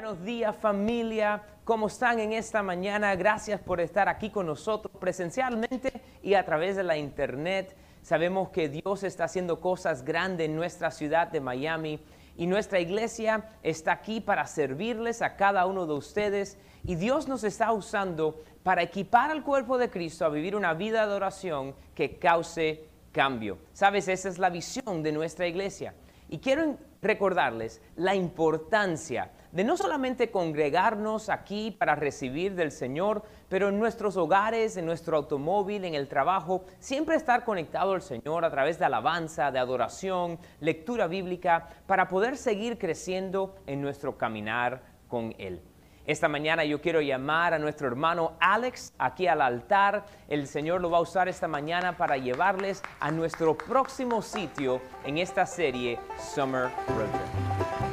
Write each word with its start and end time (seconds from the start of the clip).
Buenos 0.00 0.24
días 0.24 0.56
familia, 0.56 1.42
¿cómo 1.62 1.88
están 1.88 2.20
en 2.20 2.32
esta 2.32 2.62
mañana? 2.62 3.14
Gracias 3.16 3.60
por 3.60 3.82
estar 3.82 4.08
aquí 4.08 4.30
con 4.30 4.46
nosotros 4.46 4.96
presencialmente 4.98 5.92
y 6.22 6.32
a 6.32 6.44
través 6.46 6.76
de 6.76 6.82
la 6.82 6.96
internet. 6.96 7.76
Sabemos 8.00 8.48
que 8.48 8.70
Dios 8.70 9.02
está 9.02 9.24
haciendo 9.24 9.60
cosas 9.60 10.02
grandes 10.02 10.46
en 10.46 10.56
nuestra 10.56 10.90
ciudad 10.90 11.28
de 11.28 11.42
Miami 11.42 12.00
y 12.38 12.46
nuestra 12.46 12.80
iglesia 12.80 13.50
está 13.62 13.92
aquí 13.92 14.22
para 14.22 14.46
servirles 14.46 15.20
a 15.20 15.36
cada 15.36 15.66
uno 15.66 15.86
de 15.86 15.92
ustedes 15.92 16.56
y 16.82 16.94
Dios 16.94 17.28
nos 17.28 17.44
está 17.44 17.70
usando 17.70 18.42
para 18.62 18.80
equipar 18.80 19.30
al 19.30 19.44
cuerpo 19.44 19.76
de 19.76 19.90
Cristo 19.90 20.24
a 20.24 20.30
vivir 20.30 20.56
una 20.56 20.72
vida 20.72 21.06
de 21.06 21.12
oración 21.12 21.74
que 21.94 22.18
cause 22.18 22.88
cambio. 23.12 23.58
Sabes, 23.74 24.08
esa 24.08 24.30
es 24.30 24.38
la 24.38 24.48
visión 24.48 25.02
de 25.02 25.12
nuestra 25.12 25.46
iglesia. 25.46 25.92
Y 26.30 26.38
quiero 26.38 26.78
recordarles 27.02 27.82
la 27.96 28.14
importancia 28.14 29.32
de 29.52 29.64
no 29.64 29.76
solamente 29.76 30.30
congregarnos 30.30 31.28
aquí 31.28 31.70
para 31.70 31.94
recibir 31.94 32.54
del 32.54 32.70
Señor, 32.70 33.22
pero 33.48 33.68
en 33.68 33.78
nuestros 33.78 34.16
hogares, 34.16 34.76
en 34.76 34.86
nuestro 34.86 35.16
automóvil, 35.16 35.84
en 35.84 35.94
el 35.94 36.08
trabajo, 36.08 36.64
siempre 36.78 37.16
estar 37.16 37.44
conectado 37.44 37.92
al 37.92 38.02
Señor 38.02 38.44
a 38.44 38.50
través 38.50 38.78
de 38.78 38.84
alabanza, 38.84 39.50
de 39.50 39.58
adoración, 39.58 40.38
lectura 40.60 41.06
bíblica, 41.06 41.68
para 41.86 42.08
poder 42.08 42.36
seguir 42.36 42.78
creciendo 42.78 43.56
en 43.66 43.80
nuestro 43.80 44.16
caminar 44.16 44.82
con 45.08 45.34
Él. 45.38 45.60
Esta 46.06 46.28
mañana 46.28 46.64
yo 46.64 46.80
quiero 46.80 47.00
llamar 47.00 47.54
a 47.54 47.58
nuestro 47.58 47.86
hermano 47.86 48.32
Alex 48.40 48.92
aquí 48.98 49.26
al 49.26 49.42
altar. 49.42 50.06
El 50.28 50.46
Señor 50.46 50.80
lo 50.80 50.90
va 50.90 50.98
a 50.98 51.02
usar 51.02 51.28
esta 51.28 51.46
mañana 51.46 51.96
para 51.96 52.16
llevarles 52.16 52.82
a 52.98 53.10
nuestro 53.10 53.56
próximo 53.56 54.22
sitio 54.22 54.80
en 55.04 55.18
esta 55.18 55.46
serie 55.46 55.98
Summer 56.18 56.68
Road 56.88 57.89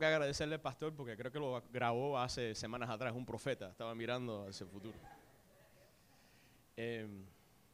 que 0.00 0.06
agradecerle 0.06 0.56
al 0.56 0.60
pastor 0.60 0.94
porque 0.94 1.16
creo 1.16 1.30
que 1.30 1.38
lo 1.38 1.62
grabó 1.70 2.18
hace 2.18 2.54
semanas 2.54 2.90
atrás, 2.90 3.14
un 3.14 3.24
profeta, 3.24 3.68
estaba 3.70 3.94
mirando 3.94 4.48
hacia 4.48 4.64
el 4.64 4.70
futuro. 4.70 4.98
Em, 6.76 7.24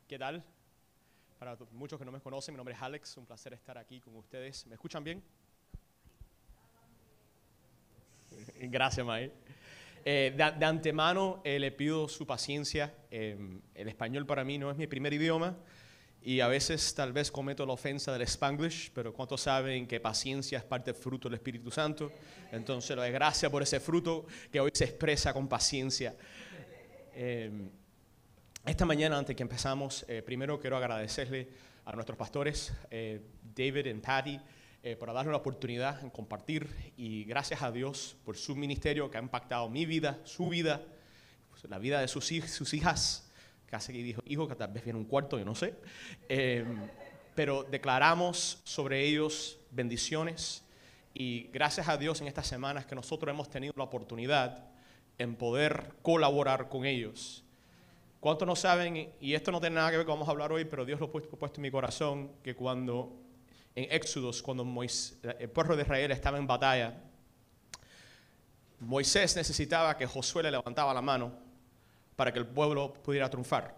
¿Qué 0.06 0.18
tal? 0.18 0.44
Para 1.38 1.56
muchos 1.70 1.98
que 1.98 2.04
no 2.04 2.12
me 2.12 2.20
conocen, 2.20 2.54
mi 2.54 2.56
nombre 2.56 2.74
es 2.74 2.82
Alex, 2.82 3.16
un 3.16 3.26
placer 3.26 3.54
estar 3.54 3.78
aquí 3.78 4.00
con 4.00 4.16
ustedes. 4.16 4.66
¿Me 4.66 4.74
escuchan 4.74 5.04
bien? 5.04 5.22
Gracias, 8.60 9.06
May. 9.06 9.32
Eh, 10.04 10.32
de, 10.36 10.64
antemano 10.64 11.40
eh, 11.44 11.58
le 11.58 11.72
pido 11.72 12.08
su 12.08 12.26
paciencia. 12.26 12.94
Em, 13.10 13.60
el 13.74 13.88
español 13.88 14.26
para 14.26 14.44
mí 14.44 14.58
no 14.58 14.70
es 14.70 14.76
mi 14.76 14.86
primer 14.86 15.12
idioma 15.12 15.56
y 16.26 16.40
a 16.40 16.48
veces 16.48 16.92
tal 16.92 17.12
vez 17.12 17.30
cometo 17.30 17.64
la 17.64 17.74
ofensa 17.74 18.12
del 18.12 18.22
spanglish, 18.22 18.90
pero 18.92 19.14
¿cuántos 19.14 19.42
saben 19.42 19.86
que 19.86 20.00
paciencia 20.00 20.58
es 20.58 20.64
parte 20.64 20.92
del 20.92 21.00
fruto 21.00 21.28
del 21.28 21.36
Espíritu 21.36 21.70
Santo? 21.70 22.10
Entonces, 22.50 22.96
lo 22.96 23.02
doy 23.02 23.12
gracias 23.12 23.48
por 23.48 23.62
ese 23.62 23.78
fruto 23.78 24.26
que 24.50 24.58
hoy 24.58 24.72
se 24.74 24.86
expresa 24.86 25.32
con 25.32 25.46
paciencia. 25.46 26.16
Eh, 27.14 27.68
esta 28.64 28.84
mañana, 28.84 29.16
antes 29.16 29.36
que 29.36 29.44
empezamos, 29.44 30.04
eh, 30.08 30.20
primero 30.20 30.58
quiero 30.58 30.76
agradecerle 30.76 31.48
a 31.84 31.92
nuestros 31.92 32.18
pastores, 32.18 32.72
eh, 32.90 33.20
David 33.54 33.86
y 33.86 33.94
Patty, 33.94 34.40
por 34.98 35.12
darnos 35.12 35.30
la 35.30 35.38
oportunidad 35.38 36.02
en 36.02 36.10
compartir 36.10 36.68
y 36.96 37.22
gracias 37.24 37.62
a 37.62 37.70
Dios 37.70 38.16
por 38.24 38.36
su 38.36 38.56
ministerio 38.56 39.08
que 39.12 39.18
ha 39.18 39.22
impactado 39.22 39.68
mi 39.68 39.86
vida, 39.86 40.18
su 40.24 40.48
vida, 40.48 40.82
pues, 41.50 41.62
la 41.70 41.78
vida 41.78 42.00
de 42.00 42.08
sus, 42.08 42.24
sus 42.24 42.74
hijas 42.74 43.25
que 43.66 43.92
dijo 43.92 44.22
hijo, 44.26 44.48
que 44.48 44.54
tal 44.54 44.72
vez 44.72 44.84
viene 44.84 44.98
un 44.98 45.04
cuarto, 45.04 45.38
yo 45.38 45.44
no 45.44 45.54
sé. 45.54 45.74
Em, 46.28 46.88
pero 47.34 47.64
declaramos 47.64 48.60
sobre 48.64 49.04
ellos 49.04 49.58
bendiciones 49.70 50.64
y 51.12 51.48
gracias 51.52 51.88
a 51.88 51.96
Dios 51.96 52.20
en 52.20 52.28
estas 52.28 52.46
semanas 52.46 52.86
que 52.86 52.94
nosotros 52.94 53.32
hemos 53.32 53.50
tenido 53.50 53.74
la 53.76 53.84
oportunidad 53.84 54.64
en 55.18 55.36
poder 55.36 55.94
colaborar 56.02 56.68
con 56.68 56.84
ellos. 56.84 57.44
¿Cuántos 58.20 58.46
no 58.46 58.56
saben, 58.56 59.12
y 59.20 59.34
esto 59.34 59.52
no 59.52 59.60
tiene 59.60 59.76
nada 59.76 59.90
que 59.90 59.98
ver 59.98 60.06
con 60.06 60.12
lo 60.12 60.16
que 60.16 60.18
vamos 60.18 60.28
a 60.28 60.32
hablar 60.32 60.52
hoy, 60.52 60.64
pero 60.64 60.84
Dios 60.84 60.98
lo 60.98 61.06
ha 61.06 61.10
puesto, 61.12 61.56
en 61.56 61.62
mi 61.62 61.70
corazón, 61.70 62.32
que 62.42 62.54
cuando 62.54 63.12
en 63.74 63.86
Éxodos, 63.90 64.42
cuando 64.42 64.62
el 64.62 65.50
pueblo 65.50 65.76
de 65.76 65.82
Israel 65.82 66.10
estaba 66.10 66.38
en 66.38 66.46
batalla, 66.46 67.02
Moisés 68.80 69.36
necesitaba 69.36 69.96
que 69.96 70.06
Josué 70.06 70.42
le 70.42 70.50
levantaba 70.50 70.92
la 70.92 71.02
mano 71.02 71.45
para 72.16 72.32
que 72.32 72.38
el 72.38 72.46
pueblo 72.46 72.92
pudiera 72.92 73.30
triunfar. 73.30 73.76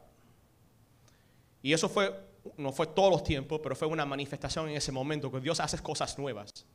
Y 1.60 1.72
eso 1.72 1.88
fue, 1.88 2.14
no 2.56 2.72
fue 2.72 2.86
todos 2.86 3.10
los 3.10 3.24
tiempos, 3.24 3.60
pero 3.62 3.74
fue 3.74 3.88
una 3.88 4.06
manifestación 4.06 4.68
en 4.68 4.76
ese 4.76 4.92
momento, 4.92 5.30
que 5.30 5.40
Dios 5.40 5.60
hace 5.60 5.78
cosas 5.78 6.18
nuevas. 6.18 6.66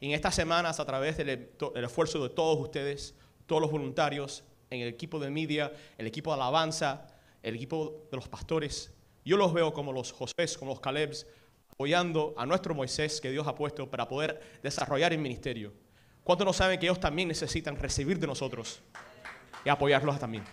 Y 0.00 0.06
en 0.06 0.12
estas 0.12 0.34
semanas, 0.34 0.78
a 0.78 0.84
través 0.84 1.16
del, 1.16 1.50
esfuerzo 1.82 2.22
de 2.22 2.28
todos 2.28 2.60
ustedes, 2.60 3.14
todos 3.46 3.60
los 3.60 3.70
voluntarios, 3.70 4.44
en 4.70 4.82
el 4.82 4.88
equipo 4.88 5.18
de 5.18 5.30
media, 5.30 5.72
el 5.96 6.06
equipo 6.06 6.30
de 6.30 6.34
alabanza, 6.34 7.06
el 7.42 7.56
equipo 7.56 8.06
de 8.10 8.16
los 8.16 8.28
pastores, 8.28 8.92
yo 9.24 9.36
los 9.36 9.52
veo 9.52 9.72
como 9.72 9.92
los 9.92 10.12
José, 10.12 10.46
como 10.58 10.72
los 10.72 10.80
Calebs, 10.80 11.26
apoyando 11.70 12.34
a 12.36 12.46
nuestro 12.46 12.74
Moisés 12.74 13.20
que 13.20 13.30
Dios 13.30 13.46
ha 13.46 13.54
puesto 13.54 13.90
para 13.90 14.06
poder 14.08 14.40
desarrollar 14.62 15.12
el 15.12 15.18
ministerio. 15.18 15.72
¿Cuántos 16.22 16.44
no 16.44 16.52
saben 16.52 16.78
que 16.78 16.86
ellos 16.86 17.00
también 17.00 17.28
necesitan 17.28 17.76
recibir 17.76 18.18
de 18.18 18.26
nosotros 18.26 18.80
y 19.64 19.68
apoyarlos 19.68 20.18
también? 20.18 20.44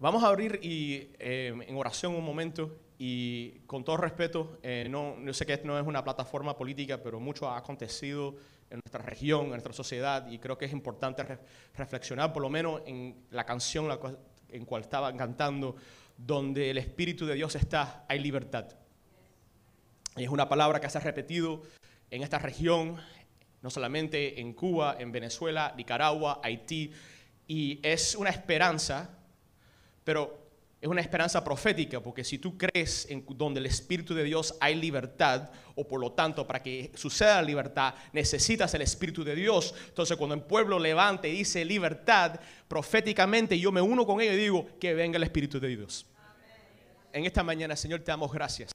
Vamos 0.00 0.22
a 0.22 0.28
abrir 0.28 0.60
y, 0.62 1.10
eh, 1.18 1.52
en 1.66 1.76
oración 1.76 2.14
un 2.14 2.24
momento 2.24 2.78
y 2.98 3.58
con 3.66 3.82
todo 3.82 3.96
respeto, 3.96 4.60
eh, 4.62 4.86
no, 4.88 5.16
sé 5.34 5.44
que 5.44 5.54
esto 5.54 5.66
no 5.66 5.76
es 5.76 5.84
una 5.84 6.04
plataforma 6.04 6.56
política, 6.56 7.02
pero 7.02 7.18
mucho 7.18 7.48
ha 7.48 7.56
acontecido 7.56 8.36
en 8.70 8.78
nuestra 8.84 9.02
región, 9.02 9.46
en 9.46 9.50
nuestra 9.50 9.72
sociedad 9.72 10.30
y 10.30 10.38
creo 10.38 10.56
que 10.56 10.66
es 10.66 10.72
importante 10.72 11.24
reflexionar 11.74 12.32
por 12.32 12.42
lo 12.42 12.48
menos 12.48 12.82
en 12.86 13.24
la 13.32 13.44
canción 13.44 13.88
la 13.88 13.98
en 14.50 14.64
cual 14.64 14.82
estaban 14.82 15.16
cantando, 15.16 15.74
donde 16.16 16.70
el 16.70 16.78
Espíritu 16.78 17.26
de 17.26 17.34
Dios 17.34 17.56
está, 17.56 18.04
hay 18.08 18.20
libertad. 18.20 18.68
Y 20.16 20.22
es 20.22 20.30
una 20.30 20.48
palabra 20.48 20.80
que 20.80 20.88
se 20.88 20.98
ha 20.98 21.00
repetido 21.00 21.62
en 22.08 22.22
esta 22.22 22.38
región, 22.38 22.98
no 23.62 23.68
solamente 23.68 24.40
en 24.40 24.52
Cuba, 24.52 24.96
en 24.96 25.10
Venezuela, 25.10 25.74
Nicaragua, 25.76 26.40
Haití, 26.44 26.92
y 27.48 27.80
es 27.82 28.14
una 28.14 28.30
esperanza 28.30 29.17
pero 30.08 30.38
es 30.80 30.88
una 30.88 31.02
esperanza 31.02 31.44
profética, 31.44 32.00
porque 32.00 32.24
si 32.24 32.38
tú 32.38 32.56
crees 32.56 33.06
en 33.10 33.26
donde 33.28 33.60
el 33.60 33.66
Espíritu 33.66 34.14
de 34.14 34.24
Dios 34.24 34.54
hay 34.58 34.74
libertad, 34.74 35.50
o 35.74 35.86
por 35.86 36.00
lo 36.00 36.12
tanto, 36.12 36.46
para 36.46 36.62
que 36.62 36.90
suceda 36.94 37.34
la 37.34 37.42
libertad, 37.42 37.92
necesitas 38.14 38.72
el 38.72 38.80
Espíritu 38.80 39.22
de 39.22 39.34
Dios. 39.34 39.74
Entonces, 39.86 40.16
cuando 40.16 40.34
el 40.34 40.40
pueblo 40.40 40.78
levante 40.78 41.28
y 41.28 41.32
dice 41.32 41.62
libertad, 41.62 42.40
proféticamente 42.66 43.58
yo 43.58 43.70
me 43.70 43.82
uno 43.82 44.06
con 44.06 44.22
ellos 44.22 44.32
y 44.32 44.38
digo 44.38 44.66
que 44.80 44.94
venga 44.94 45.18
el 45.18 45.24
Espíritu 45.24 45.60
de 45.60 45.68
Dios. 45.68 46.06
En 47.12 47.26
esta 47.26 47.42
mañana, 47.42 47.76
Señor, 47.76 48.00
te 48.00 48.10
damos 48.10 48.32
gracias. 48.32 48.72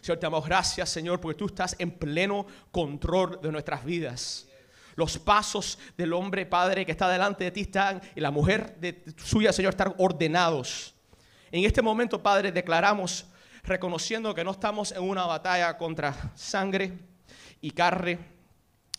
Señor, 0.00 0.18
te 0.18 0.26
damos 0.26 0.44
gracias, 0.44 0.90
Señor, 0.90 1.20
porque 1.20 1.38
tú 1.38 1.46
estás 1.46 1.76
en 1.78 1.92
pleno 1.92 2.44
control 2.72 3.40
de 3.40 3.52
nuestras 3.52 3.84
vidas. 3.84 4.48
Los 4.94 5.18
pasos 5.18 5.78
del 5.96 6.12
hombre, 6.12 6.46
Padre, 6.46 6.86
que 6.86 6.92
está 6.92 7.08
delante 7.08 7.44
de 7.44 7.50
ti 7.50 7.62
están, 7.62 8.00
y 8.14 8.20
la 8.20 8.30
mujer 8.30 8.78
suya, 9.16 9.52
Señor, 9.52 9.70
están 9.72 9.94
ordenados. 9.98 10.94
En 11.50 11.64
este 11.64 11.82
momento, 11.82 12.22
Padre, 12.22 12.52
declaramos, 12.52 13.26
reconociendo 13.64 14.34
que 14.34 14.44
no 14.44 14.52
estamos 14.52 14.92
en 14.92 15.02
una 15.02 15.26
batalla 15.26 15.76
contra 15.76 16.32
sangre 16.34 16.92
y 17.60 17.70
carne, 17.70 18.18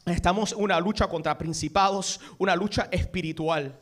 estamos 0.05 0.51
en 0.51 0.61
una 0.61 0.79
lucha 0.79 1.07
contra 1.07 1.37
principados, 1.37 2.19
una 2.37 2.55
lucha 2.55 2.87
espiritual. 2.91 3.79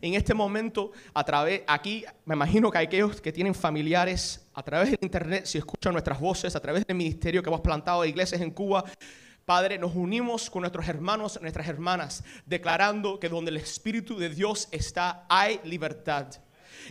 En 0.00 0.14
este 0.14 0.34
momento, 0.34 0.92
a 1.12 1.24
través, 1.24 1.62
aquí 1.66 2.04
me 2.24 2.34
imagino 2.34 2.70
que 2.70 2.78
hay 2.78 2.86
aquellos 2.86 3.20
que 3.20 3.32
tienen 3.32 3.54
familiares 3.54 4.48
a 4.54 4.62
través 4.62 4.90
de 4.90 4.98
internet, 5.00 5.46
si 5.46 5.58
escuchan 5.58 5.92
nuestras 5.92 6.20
voces, 6.20 6.54
a 6.54 6.60
través 6.60 6.86
del 6.86 6.96
ministerio 6.96 7.42
que 7.42 7.48
hemos 7.48 7.60
plantado 7.60 8.02
de 8.02 8.08
iglesias 8.08 8.40
en 8.40 8.50
Cuba, 8.50 8.84
Padre, 9.50 9.78
nos 9.78 9.96
unimos 9.96 10.48
con 10.48 10.60
nuestros 10.60 10.86
hermanos, 10.86 11.36
nuestras 11.42 11.66
hermanas, 11.66 12.22
declarando 12.46 13.18
que 13.18 13.28
donde 13.28 13.50
el 13.50 13.56
Espíritu 13.56 14.16
de 14.16 14.28
Dios 14.28 14.68
está, 14.70 15.26
hay 15.28 15.58
libertad. 15.64 16.28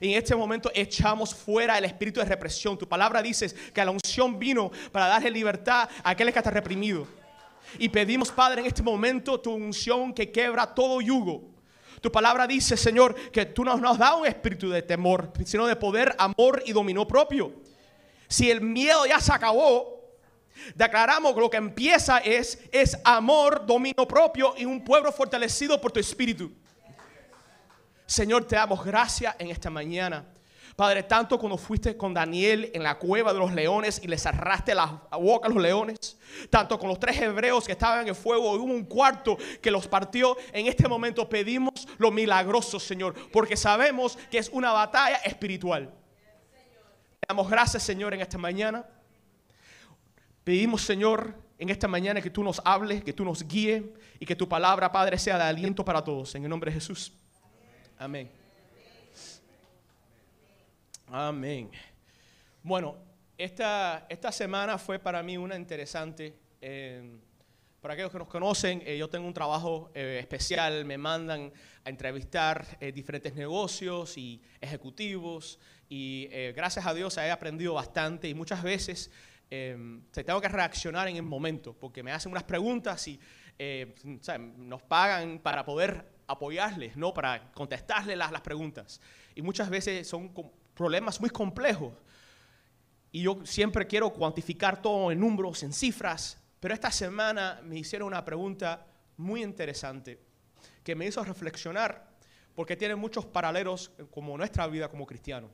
en 0.01 0.11
este 0.11 0.35
momento 0.35 0.69
echamos 0.75 1.33
fuera 1.33 1.77
el 1.77 1.85
espíritu 1.85 2.19
de 2.19 2.25
represión. 2.25 2.77
Tu 2.77 2.85
palabra 2.85 3.21
dice 3.21 3.49
que 3.73 3.85
la 3.85 3.91
unción 3.91 4.37
vino 4.37 4.71
para 4.91 5.07
darle 5.07 5.31
libertad 5.31 5.87
a 6.03 6.09
aquel 6.09 6.33
que 6.33 6.39
está 6.39 6.51
reprimido. 6.51 7.07
Y 7.77 7.87
pedimos, 7.87 8.29
Padre, 8.29 8.59
en 8.59 8.67
este 8.67 8.83
momento 8.83 9.39
tu 9.39 9.53
unción 9.53 10.13
que 10.13 10.29
quebra 10.29 10.67
todo 10.67 10.99
yugo. 10.99 11.49
Tu 12.01 12.11
palabra 12.11 12.45
dice, 12.45 12.75
Señor, 12.75 13.15
que 13.31 13.45
tú 13.45 13.63
no 13.63 13.77
nos 13.77 13.91
has 13.93 13.99
dado 13.99 14.17
un 14.17 14.27
espíritu 14.27 14.69
de 14.69 14.81
temor, 14.81 15.31
sino 15.45 15.65
de 15.65 15.77
poder, 15.77 16.13
amor 16.19 16.61
y 16.65 16.73
dominio 16.73 17.07
propio. 17.07 17.53
Si 18.27 18.51
el 18.51 18.59
miedo 18.59 19.05
ya 19.05 19.21
se 19.21 19.31
acabó, 19.31 19.98
Declaramos 20.75 21.33
que 21.33 21.39
lo 21.39 21.49
que 21.49 21.57
empieza 21.57 22.19
es, 22.19 22.59
es 22.71 22.97
amor, 23.03 23.65
dominio 23.65 24.07
propio 24.07 24.53
y 24.57 24.65
un 24.65 24.83
pueblo 24.83 25.11
fortalecido 25.11 25.79
por 25.79 25.91
tu 25.91 25.99
espíritu. 25.99 26.51
Señor, 28.05 28.45
te 28.45 28.55
damos 28.55 28.83
gracias 28.83 29.35
en 29.39 29.49
esta 29.49 29.69
mañana 29.69 30.25
Padre, 30.79 31.03
tanto 31.03 31.37
cuando 31.37 31.57
fuiste 31.57 31.97
con 31.97 32.13
Daniel 32.13 32.71
en 32.73 32.83
la 32.83 32.97
cueva 32.97 33.33
de 33.33 33.39
los 33.39 33.51
leones 33.51 33.99
y 34.01 34.07
le 34.07 34.17
cerraste 34.17 34.73
la 34.73 34.85
boca 35.11 35.49
a 35.49 35.51
los 35.51 35.61
leones, 35.61 36.17
tanto 36.49 36.79
con 36.79 36.87
los 36.87 36.97
tres 36.97 37.19
hebreos 37.19 37.65
que 37.65 37.73
estaban 37.73 38.03
en 38.03 38.07
el 38.07 38.15
fuego, 38.15 38.55
y 38.55 38.59
hubo 38.59 38.73
un 38.73 38.85
cuarto 38.85 39.37
que 39.61 39.71
los 39.71 39.89
partió. 39.89 40.37
En 40.53 40.67
este 40.67 40.87
momento 40.87 41.27
pedimos 41.27 41.85
lo 41.97 42.11
milagroso, 42.11 42.79
Señor, 42.79 43.13
porque 43.29 43.57
sabemos 43.57 44.17
que 44.31 44.37
es 44.37 44.47
una 44.53 44.71
batalla 44.71 45.17
espiritual. 45.17 45.93
damos 47.27 47.49
gracias, 47.49 47.83
Señor, 47.83 48.13
en 48.13 48.21
esta 48.21 48.37
mañana. 48.37 48.85
Pedimos, 50.49 50.81
Señor, 50.81 51.35
en 51.59 51.69
esta 51.69 51.87
mañana 51.87 52.23
que 52.23 52.31
tú 52.31 52.43
nos 52.43 52.59
hables, 52.65 53.03
que 53.03 53.13
tú 53.13 53.23
nos 53.23 53.47
guíes 53.47 53.83
y 54.19 54.25
que 54.25 54.35
tu 54.35 54.49
palabra, 54.49 54.91
Padre, 54.91 55.19
sea 55.19 55.37
de 55.37 55.43
aliento 55.43 55.85
para 55.85 56.03
todos. 56.03 56.33
En 56.33 56.43
el 56.43 56.49
nombre 56.49 56.71
de 56.71 56.79
Jesús. 56.79 57.13
Amén. 57.99 58.31
Amén. 61.05 61.69
Bueno, 62.63 62.95
esta, 63.37 64.07
esta 64.09 64.31
semana 64.31 64.79
fue 64.79 64.97
para 64.97 65.21
mí 65.21 65.37
una 65.37 65.55
interesante. 65.55 66.33
Eh, 66.59 67.19
para 67.79 67.93
aquellos 67.93 68.11
que 68.11 68.17
nos 68.17 68.27
conocen, 68.27 68.81
eh, 68.87 68.97
yo 68.97 69.07
tengo 69.07 69.27
un 69.27 69.35
trabajo 69.35 69.91
eh, 69.93 70.17
especial, 70.19 70.83
me 70.83 70.97
mandan 70.97 71.53
a 71.85 71.89
entrevistar 71.91 72.79
diferentes 72.91 73.35
negocios 73.35 74.17
y 74.17 74.41
ejecutivos 74.59 75.59
y 75.87 76.27
gracias 76.55 76.87
a 76.87 76.93
Dios 76.95 77.17
he 77.17 77.29
aprendido 77.29 77.75
bastante 77.75 78.27
y 78.27 78.33
muchas 78.33 78.63
veces 78.63 79.11
tengo 79.49 80.41
que 80.41 80.47
reaccionar 80.47 81.07
en 81.07 81.15
el 81.15 81.23
momento 81.23 81.73
porque 81.73 82.03
me 82.03 82.11
hacen 82.11 82.31
unas 82.31 82.43
preguntas 82.43 83.07
y 83.07 83.19
nos 84.57 84.81
pagan 84.83 85.39
para 85.39 85.65
poder 85.65 86.05
apoyarles, 86.27 86.95
no 86.95 87.13
para 87.13 87.51
contestarles 87.51 88.17
las, 88.17 88.31
las 88.31 88.41
preguntas. 88.41 89.01
Y 89.35 89.41
muchas 89.41 89.69
veces 89.69 90.07
son 90.07 90.31
problemas 90.75 91.19
muy 91.19 91.29
complejos. 91.29 91.93
Y 93.11 93.23
yo 93.23 93.43
siempre 93.45 93.87
quiero 93.87 94.11
cuantificar 94.11 94.81
todo 94.81 95.11
en 95.11 95.19
números, 95.19 95.63
en 95.63 95.73
cifras, 95.73 96.39
pero 96.59 96.73
esta 96.73 96.91
semana 96.91 97.59
me 97.63 97.79
hicieron 97.79 98.07
una 98.07 98.23
pregunta 98.23 98.85
muy 99.17 99.41
interesante 99.41 100.19
que 100.83 100.95
me 100.95 101.07
hizo 101.07 101.23
reflexionar 101.23 102.09
porque 102.55 102.75
tiene 102.75 102.95
muchos 102.95 103.25
paralelos 103.25 103.91
como 104.11 104.37
nuestra 104.37 104.67
vida 104.67 104.89
como 104.89 105.05
cristiano. 105.05 105.49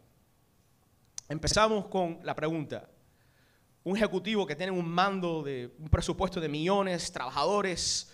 Empezamos 1.29 1.87
con 1.87 2.19
la 2.23 2.35
pregunta. 2.35 2.89
Un 3.85 3.95
ejecutivo 3.95 4.45
que 4.45 4.57
tiene 4.57 4.73
un 4.73 4.89
mando 4.89 5.41
de 5.41 5.73
un 5.79 5.87
presupuesto 5.87 6.41
de 6.41 6.49
millones, 6.49 7.09
trabajadores, 7.13 8.11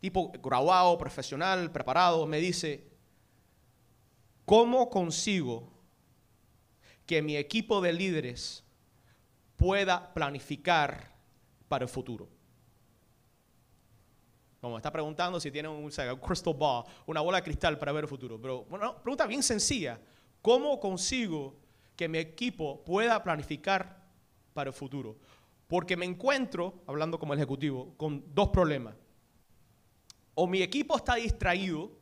tipo 0.00 0.30
graduado, 0.42 0.98
profesional, 0.98 1.72
preparado, 1.72 2.26
me 2.26 2.38
dice, 2.38 2.86
¿cómo 4.44 4.90
consigo 4.90 5.72
que 7.06 7.22
mi 7.22 7.36
equipo 7.36 7.80
de 7.80 7.94
líderes 7.94 8.62
pueda 9.58 10.14
planificar 10.14 11.10
para 11.68 11.84
el 11.84 11.88
futuro. 11.88 12.28
Como 14.60 14.76
está 14.76 14.90
preguntando 14.90 15.38
si 15.38 15.50
tiene 15.50 15.68
un, 15.68 15.90
crystal 15.90 16.54
ball, 16.54 16.84
una 17.06 17.20
bola 17.20 17.38
de 17.38 17.44
cristal 17.44 17.78
para 17.78 17.92
ver 17.92 18.04
el 18.04 18.08
futuro. 18.08 18.40
Pero 18.40 18.66
una 18.70 18.96
pregunta 18.96 19.26
bien 19.26 19.42
sencilla. 19.42 20.00
¿Cómo 20.40 20.80
consigo 20.80 21.56
que 21.96 22.08
mi 22.08 22.18
equipo 22.18 22.84
pueda 22.84 23.22
planificar 23.22 24.07
para 24.58 24.70
el 24.70 24.74
futuro? 24.74 25.16
Porque 25.68 25.96
me 25.96 26.04
encuentro, 26.04 26.82
hablando 26.88 27.16
como 27.16 27.32
ejecutivo, 27.32 27.94
con 27.96 28.24
dos 28.34 28.48
problemas. 28.48 28.96
O 30.34 30.48
mi 30.48 30.62
equipo 30.62 30.96
está 30.96 31.14
distraído 31.14 31.92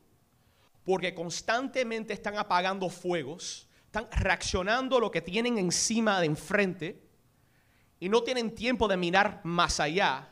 porque 0.83 1.13
constantemente 1.13 2.13
están 2.13 2.35
apagando 2.37 2.89
fuegos 2.89 3.67
están 3.87 4.09
reaccionando 4.11 4.97
a 4.97 4.99
lo 4.99 5.09
que 5.09 5.21
tienen 5.21 5.57
encima 5.57 6.19
de 6.19 6.25
enfrente 6.25 7.01
y 7.99 8.09
no 8.09 8.21
tienen 8.21 8.53
tiempo 8.53 8.87
de 8.87 8.97
mirar 8.97 9.41
más 9.43 9.79
allá, 9.79 10.29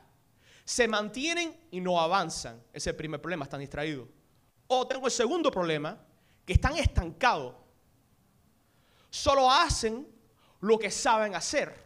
se 0.65 0.87
mantienen 0.87 1.57
y 1.71 1.79
no 1.79 1.99
avanzan. 1.99 2.57
Ese 2.73 2.77
es 2.77 2.87
el 2.87 2.95
primer 2.95 3.21
problema, 3.21 3.45
están 3.45 3.61
distraídos. 3.61 4.07
O 4.67 4.85
tengo 4.87 5.05
el 5.05 5.11
segundo 5.11 5.49
problema, 5.51 5.97
que 6.45 6.53
están 6.53 6.77
estancados. 6.77 7.55
Solo 9.09 9.49
hacen 9.49 10.07
lo 10.59 10.77
que 10.77 10.91
saben 10.91 11.33
hacer. 11.33 11.84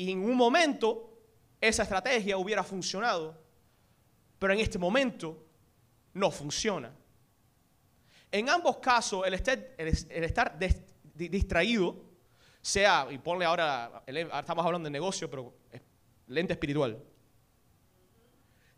Y 0.00 0.12
en 0.12 0.24
un 0.24 0.34
momento 0.34 1.10
esa 1.60 1.82
estrategia 1.82 2.38
hubiera 2.38 2.64
funcionado, 2.64 3.38
pero 4.38 4.54
en 4.54 4.60
este 4.60 4.78
momento 4.78 5.46
no 6.14 6.30
funciona. 6.30 6.90
En 8.32 8.48
ambos 8.48 8.78
casos, 8.78 9.26
el 9.26 9.34
estar, 9.34 10.58
distraído, 11.12 11.96
sea, 12.62 13.08
y 13.10 13.18
ponle 13.18 13.44
ahora, 13.44 14.02
estamos 14.06 14.64
hablando 14.64 14.86
de 14.86 14.90
negocio, 14.90 15.28
pero 15.28 15.52
lente 16.28 16.54
espiritual, 16.54 16.98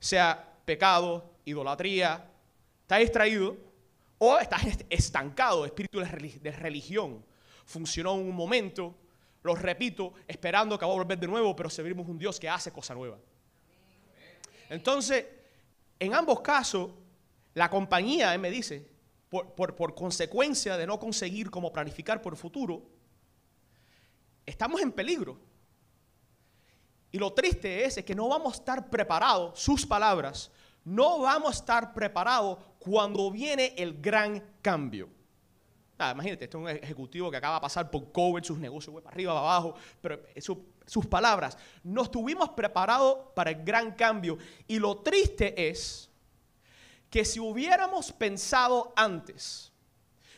sea 0.01 0.59
pecado, 0.65 1.37
idolatría, 1.45 2.33
está 2.81 2.97
distraído 2.97 3.57
o 4.19 4.41
estás 4.41 4.65
estancado, 4.91 5.67
espíritu 5.67 6.01
de 6.01 6.51
religión. 6.51 7.25
Funcionó 7.65 8.15
en 8.15 8.27
un 8.29 8.35
momento, 8.35 8.97
lo 9.43 9.55
repito, 9.55 10.15
esperando 10.29 10.79
que 10.79 10.85
va 10.85 10.93
a 10.93 10.95
volver 10.95 11.19
de 11.19 11.27
nuevo, 11.27 11.55
pero 11.57 11.69
servimos 11.69 12.09
un 12.09 12.19
Dios 12.19 12.39
que 12.39 12.49
hace 12.49 12.73
cosa 12.73 12.95
nueva. 12.95 13.19
Entonces, 14.69 15.27
en 15.99 16.15
ambos 16.15 16.41
casos, 16.41 16.91
la 17.55 17.69
compañía, 17.69 18.37
me 18.39 18.51
dice, 18.51 18.89
por, 19.29 19.95
consecuencia 19.95 20.77
de 20.77 20.87
no 20.87 20.99
conseguir 20.99 21.51
cómo 21.51 21.73
planificar 21.73 22.23
por 22.23 22.35
el 22.35 22.39
futuro, 22.39 22.83
estamos 24.47 24.81
en 24.81 24.93
peligro. 24.93 25.39
Y 27.11 27.19
lo 27.19 27.33
triste 27.33 27.85
es, 27.85 28.03
que 28.05 28.15
no 28.15 28.29
vamos 28.29 28.55
a 28.55 28.57
estar 28.57 28.91
preparados, 28.91 29.59
sus 29.61 29.85
palabras, 29.85 30.51
no 30.85 31.21
vamos 31.21 31.49
a 31.51 31.59
estar 31.59 31.93
preparados 31.93 32.59
cuando 32.79 33.31
viene 33.31 33.75
el 33.77 34.01
gran 34.01 34.43
cambio. 34.63 35.09
Imagínate, 36.11 36.45
este 36.45 36.57
es 36.57 36.63
un 36.63 36.69
ejecutivo 36.69 37.31
que 37.31 37.37
acaba 37.37 37.55
de 37.55 37.61
pasar 37.61 37.91
por 37.91 38.11
COVID, 38.11 38.43
sus 38.43 38.59
negocios 38.59 38.95
para 38.95 39.15
arriba, 39.15 39.33
para 39.33 39.47
abajo, 39.47 39.75
pero 40.01 40.21
sus 40.87 41.07
palabras, 41.07 41.57
no 41.85 42.03
estuvimos 42.03 42.51
preparados 42.51 43.19
para 43.35 43.51
el 43.51 43.63
gran 43.63 43.93
cambio. 43.93 44.39
Y 44.67 44.79
lo 44.79 44.99
triste 44.99 45.69
es 45.69 46.11
que 47.09 47.25
si 47.25 47.39
hubiéramos 47.39 48.13
pensado 48.13 48.93
antes, 48.97 49.73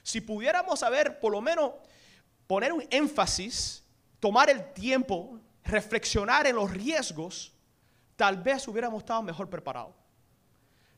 si 0.03 0.21
pudiéramos 0.21 0.83
haber 0.83 1.19
por 1.19 1.33
lo 1.33 1.41
menos 1.41 1.73
poner 2.47 2.73
un 2.73 2.85
énfasis, 2.91 3.83
tomar 4.21 4.51
el 4.51 4.73
tiempo, 4.75 5.41
reflexionar 5.65 6.47
en 6.47 6.57
los 6.57 6.71
riesgos, 6.71 7.53
tal 8.17 8.43
vez 8.43 8.69
hubiéramos 8.69 9.03
estado 9.03 9.23
mejor 9.23 9.49
preparados. 9.49 10.04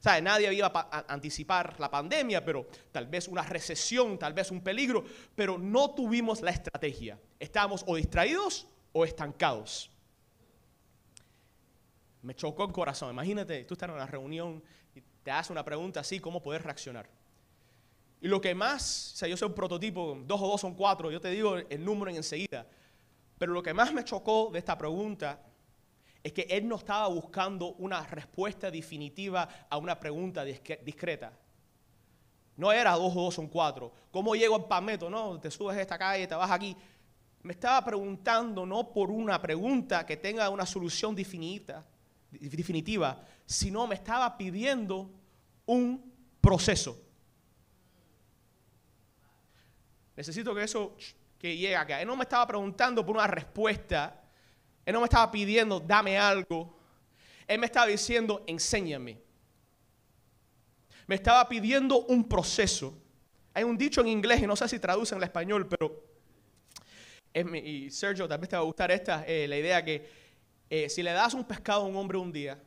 ¿Sabe? 0.06 0.22
Nadie 0.22 0.54
iba 0.54 0.70
a 0.72 1.04
anticipar 1.12 1.80
la 1.80 1.90
pandemia, 1.90 2.44
pero 2.44 2.68
tal 2.92 3.08
vez 3.08 3.26
una 3.26 3.42
recesión, 3.42 4.16
tal 4.16 4.34
vez 4.34 4.52
un 4.52 4.60
peligro, 4.60 5.02
pero 5.34 5.58
no 5.58 5.90
tuvimos 5.96 6.42
la 6.42 6.52
estrategia. 6.52 7.18
Estábamos 7.40 7.82
o 7.88 7.96
distraídos 7.96 8.68
o 8.92 9.04
estancados. 9.04 9.90
Me 12.22 12.36
chocó 12.36 12.66
el 12.66 12.72
corazón. 12.72 13.10
Imagínate, 13.10 13.64
tú 13.64 13.74
estás 13.74 13.88
en 13.88 13.96
una 13.96 14.06
reunión 14.06 14.62
te 15.24 15.32
hace 15.32 15.50
una 15.52 15.64
pregunta 15.64 15.98
así, 15.98 16.20
¿cómo 16.20 16.40
puedes 16.40 16.62
reaccionar? 16.62 17.08
Y 18.20 18.28
lo 18.28 18.40
que 18.40 18.54
más, 18.54 19.10
o 19.14 19.16
sea, 19.16 19.26
yo 19.26 19.36
soy 19.36 19.48
un 19.48 19.56
prototipo, 19.56 20.22
dos 20.24 20.40
o 20.40 20.46
dos 20.46 20.60
son 20.60 20.76
cuatro, 20.76 21.10
yo 21.10 21.20
te 21.20 21.30
digo 21.30 21.56
el 21.56 21.84
número 21.84 22.12
enseguida, 22.12 22.64
pero 23.36 23.52
lo 23.52 23.60
que 23.60 23.74
más 23.74 23.92
me 23.92 24.04
chocó 24.04 24.50
de 24.52 24.60
esta 24.60 24.78
pregunta 24.78 25.42
es 26.26 26.32
que 26.32 26.42
él 26.50 26.66
no 26.66 26.74
estaba 26.74 27.06
buscando 27.06 27.74
una 27.74 28.04
respuesta 28.04 28.68
definitiva 28.68 29.48
a 29.70 29.76
una 29.76 29.96
pregunta 29.96 30.44
discreta. 30.44 31.32
No 32.56 32.72
era 32.72 32.94
dos 32.94 33.14
o 33.14 33.22
dos 33.22 33.34
son 33.34 33.46
cuatro. 33.46 33.92
¿Cómo 34.10 34.34
llego 34.34 34.56
al 34.56 34.64
Palmetto? 34.64 35.08
No, 35.08 35.38
te 35.38 35.52
subes 35.52 35.76
a 35.76 35.82
esta 35.82 35.96
calle, 35.96 36.26
te 36.26 36.34
vas 36.34 36.50
aquí. 36.50 36.76
Me 37.44 37.52
estaba 37.52 37.84
preguntando 37.84 38.66
no 38.66 38.92
por 38.92 39.08
una 39.12 39.40
pregunta 39.40 40.04
que 40.04 40.16
tenga 40.16 40.50
una 40.50 40.66
solución 40.66 41.14
definitiva, 41.14 41.84
definitiva, 42.28 43.24
sino 43.44 43.86
me 43.86 43.94
estaba 43.94 44.36
pidiendo 44.36 45.08
un 45.64 46.12
proceso. 46.40 47.00
Necesito 50.16 50.52
que 50.56 50.64
eso 50.64 50.96
que 51.38 51.56
llegue 51.56 51.76
acá. 51.76 52.00
Él 52.00 52.08
no 52.08 52.16
me 52.16 52.24
estaba 52.24 52.48
preguntando 52.48 53.06
por 53.06 53.14
una 53.14 53.28
respuesta. 53.28 54.24
Él 54.86 54.94
no 54.94 55.00
me 55.00 55.06
estaba 55.06 55.30
pidiendo, 55.30 55.80
dame 55.80 56.16
algo. 56.16 56.74
Él 57.46 57.58
me 57.58 57.66
estaba 57.66 57.86
diciendo, 57.86 58.44
enséñame. 58.46 59.20
Me 61.08 61.16
estaba 61.16 61.46
pidiendo 61.48 62.06
un 62.06 62.28
proceso. 62.28 62.96
Hay 63.52 63.64
un 63.64 63.76
dicho 63.76 64.00
en 64.00 64.08
inglés, 64.08 64.40
y 64.42 64.46
no 64.46 64.54
sé 64.54 64.68
si 64.68 64.78
traduce 64.78 65.14
en 65.14 65.22
español, 65.22 65.68
pero 65.68 66.04
y 67.34 67.90
Sergio, 67.90 68.26
tal 68.26 68.38
vez 68.38 68.48
te 68.48 68.56
va 68.56 68.62
a 68.62 68.64
gustar 68.64 68.90
esta, 68.90 69.24
eh, 69.26 69.46
la 69.46 69.58
idea 69.58 69.84
que 69.84 70.08
eh, 70.70 70.88
si 70.88 71.02
le 71.02 71.12
das 71.12 71.34
un 71.34 71.44
pescado 71.44 71.82
a 71.82 71.84
un 71.84 71.94
hombre 71.94 72.16
un 72.16 72.32
día, 72.32 72.58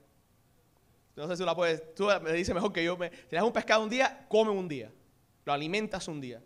no 1.16 1.28
sé 1.28 1.38
si 1.38 1.44
la 1.44 1.56
puedes, 1.56 1.96
tú 1.96 2.08
me 2.22 2.32
dices 2.34 2.54
mejor 2.54 2.72
que 2.72 2.84
yo, 2.84 2.96
si 2.96 3.02
le 3.02 3.38
das 3.38 3.44
un 3.44 3.52
pescado 3.52 3.82
un 3.82 3.90
día, 3.90 4.26
come 4.30 4.52
un 4.52 4.68
día, 4.68 4.92
lo 5.44 5.54
alimentas 5.54 6.08
un 6.08 6.22
día. 6.22 6.42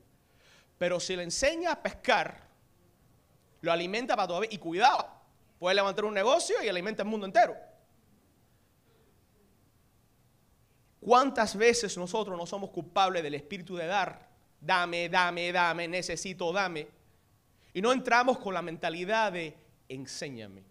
Pero 0.78 1.00
si 1.00 1.16
le 1.16 1.24
enseña 1.24 1.74
a 1.74 1.84
pescar, 1.84 2.48
lo 3.62 3.72
alimenta 3.72 4.16
para 4.16 4.28
todavía. 4.28 4.50
Y 4.52 4.58
cuidado, 4.58 5.08
puede 5.64 5.76
levantar 5.76 6.04
un 6.04 6.14
negocio 6.14 6.62
y 6.62 6.68
alimenta 6.68 7.04
el 7.04 7.08
mundo 7.08 7.26
entero. 7.26 7.56
¿Cuántas 11.00 11.56
veces 11.56 11.98
nosotros 11.98 12.38
no 12.38 12.46
somos 12.46 12.70
culpables 12.70 13.24
del 13.24 13.36
espíritu 13.36 13.78
de 13.78 13.86
dar? 13.86 14.28
Dame, 14.60 15.08
dame, 15.08 15.54
dame, 15.54 15.88
necesito, 15.88 16.52
dame. 16.52 16.90
Y 17.74 17.82
no 17.82 17.94
entramos 17.94 18.40
con 18.40 18.54
la 18.54 18.62
mentalidad 18.62 19.32
de 19.32 19.56
enséñame. 19.88 20.66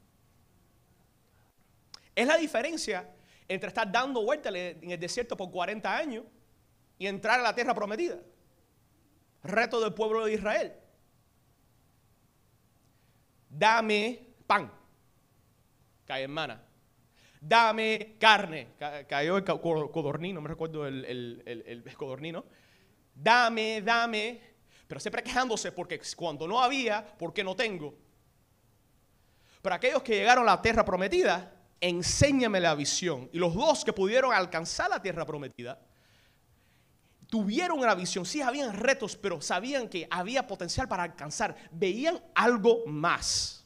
Es 2.15 2.27
la 2.27 2.37
diferencia 2.37 3.09
entre 3.49 3.69
estar 3.69 3.91
dando 3.91 4.23
vueltas 4.23 4.55
en 4.55 4.91
el 4.91 5.01
desierto 5.01 5.39
por 5.39 5.51
40 5.51 5.97
años 5.97 6.25
y 6.99 7.07
entrar 7.07 7.41
a 7.41 7.43
la 7.43 7.55
tierra 7.55 7.75
prometida. 7.75 8.19
Reto 9.43 9.81
del 9.81 9.95
pueblo 9.95 10.27
de 10.27 10.35
Israel. 10.35 10.75
Dame 13.49 14.29
pan. 14.47 14.82
Hermana. 16.21 16.63
Dame 17.41 18.17
carne. 18.19 18.69
Cayó 19.09 19.37
el 19.37 19.45
codornino, 19.45 20.37
no 20.37 20.41
me 20.43 20.49
recuerdo 20.49 20.87
el, 20.87 21.43
el 21.45 21.97
codornino. 21.97 22.45
Dame, 23.15 23.83
dame. 23.83 24.41
Pero 24.87 25.01
siempre 25.01 25.23
quejándose 25.23 25.73
porque 25.73 26.01
cuando 26.17 26.47
no 26.47 26.61
había, 26.61 27.05
¿por 27.17 27.33
qué 27.33 27.43
no 27.43 27.57
tengo? 27.57 27.95
Pero 29.63 29.75
aquellos 29.75 30.03
que 30.03 30.17
llegaron 30.17 30.49
a 30.49 30.57
la 30.57 30.63
tierra 30.63 30.85
prometida, 30.85 31.53
enséñame 31.81 32.61
la 32.61 32.75
visión. 32.75 33.31
Y 33.33 33.39
los 33.39 33.55
dos 33.55 33.85
que 33.85 33.93
pudieron 33.93 34.33
alcanzar 34.33 34.91
la 34.91 35.01
tierra 35.01 35.25
prometida, 35.25 35.81
tuvieron 37.29 37.79
una 37.79 37.95
visión. 37.95 38.27
Sí, 38.27 38.43
habían 38.43 38.75
retos, 38.75 39.17
pero 39.17 39.41
sabían 39.41 39.89
que 39.89 40.07
había 40.11 40.47
potencial 40.47 40.89
para 40.89 41.05
alcanzar. 41.05 41.57
Veían 41.71 42.21
algo 42.35 42.85
más. 42.87 43.62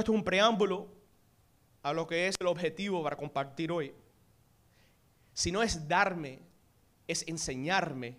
Esto 0.00 0.10
es 0.10 0.16
un 0.16 0.24
preámbulo 0.24 0.88
a 1.82 1.92
lo 1.92 2.04
que 2.04 2.26
es 2.26 2.34
el 2.40 2.48
objetivo 2.48 3.00
para 3.02 3.16
compartir 3.16 3.70
hoy. 3.70 3.94
Si 5.32 5.52
no 5.52 5.62
es 5.62 5.86
darme, 5.86 6.40
es 7.06 7.24
enseñarme 7.28 8.18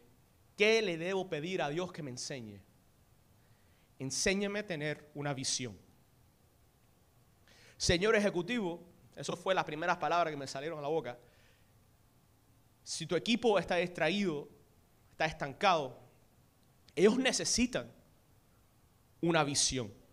qué 0.55 0.81
le 0.81 0.97
debo 0.97 1.27
pedir 1.27 1.61
a 1.61 1.67
Dios 1.67 1.91
que 1.91 2.01
me 2.01 2.11
enseñe. 2.11 2.61
Enséñame 3.99 4.59
a 4.59 4.65
tener 4.65 5.11
una 5.15 5.33
visión. 5.33 5.77
Señor 7.75 8.15
Ejecutivo, 8.15 8.81
eso 9.13 9.35
fue 9.35 9.53
las 9.53 9.65
primeras 9.65 9.97
palabras 9.97 10.31
que 10.31 10.37
me 10.37 10.47
salieron 10.47 10.79
a 10.79 10.81
la 10.81 10.87
boca. 10.87 11.19
Si 12.83 13.05
tu 13.05 13.17
equipo 13.17 13.59
está 13.59 13.75
distraído, 13.75 14.47
está 15.11 15.25
estancado, 15.25 15.99
ellos 16.95 17.17
necesitan 17.17 17.91
una 19.19 19.43
visión. 19.43 20.04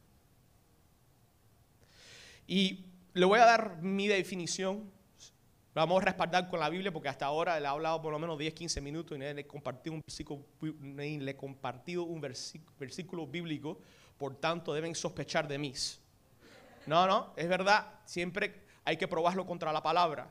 Y 2.46 2.86
le 3.14 3.24
voy 3.24 3.38
a 3.38 3.44
dar 3.44 3.78
mi 3.82 4.08
definición. 4.08 4.90
Vamos 5.74 6.02
a 6.02 6.04
respaldar 6.04 6.48
con 6.48 6.60
la 6.60 6.68
Biblia 6.68 6.92
porque 6.92 7.08
hasta 7.08 7.24
ahora 7.24 7.58
le 7.58 7.64
he 7.64 7.68
hablado 7.68 8.02
por 8.02 8.12
lo 8.12 8.18
menos 8.18 8.38
10, 8.38 8.52
15 8.52 8.80
minutos 8.82 9.16
y 9.16 9.20
le 9.20 9.30
he 9.30 9.46
compartido 9.46 9.94
un 9.94 10.02
versículo, 10.02 10.44
le 10.60 11.30
he 11.30 11.36
compartido 11.36 12.02
un 12.04 12.20
versículo 12.20 13.26
bíblico. 13.26 13.78
Por 14.18 14.36
tanto, 14.36 14.74
deben 14.74 14.94
sospechar 14.94 15.48
de 15.48 15.58
mí. 15.58 15.72
No, 16.86 17.06
no, 17.06 17.32
es 17.36 17.48
verdad, 17.48 18.00
siempre 18.04 18.62
hay 18.84 18.96
que 18.96 19.08
probarlo 19.08 19.46
contra 19.46 19.72
la 19.72 19.82
palabra. 19.82 20.30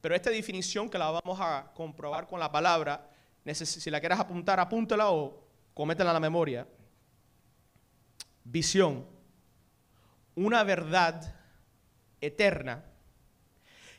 Pero 0.00 0.14
esta 0.14 0.30
definición 0.30 0.88
que 0.88 0.98
la 0.98 1.10
vamos 1.10 1.38
a 1.40 1.70
comprobar 1.74 2.26
con 2.26 2.38
la 2.38 2.50
palabra, 2.50 3.10
si 3.52 3.90
la 3.90 4.00
quieres 4.00 4.18
apuntar, 4.18 4.60
apúntala 4.60 5.10
o 5.10 5.42
cométela 5.74 6.10
a 6.10 6.14
la 6.14 6.20
memoria. 6.20 6.66
Visión, 8.44 9.06
una 10.44 10.64
verdad 10.64 11.34
eterna 12.20 12.84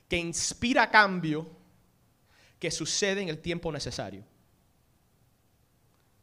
que 0.08 0.18
inspira 0.18 0.90
cambio 0.90 1.50
que 2.60 2.72
sucede 2.72 3.22
en 3.22 3.30
el 3.30 3.40
tiempo 3.40 3.72
necesario. 3.72 4.24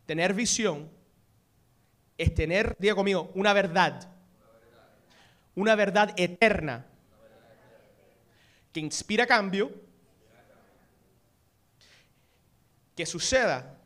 Tener 0.04 0.35
visión 0.35 0.90
es 2.18 2.35
tener, 2.35 2.76
diga 2.78 2.94
conmigo, 2.94 3.30
una 3.35 3.52
verdad 3.52 4.16
una 5.56 5.75
verdad 5.75 6.12
eterna 6.16 6.87
que 8.73 8.80
inspira 8.80 9.26
cambio, 9.26 9.73
que 12.94 13.06
suceda 13.06 13.78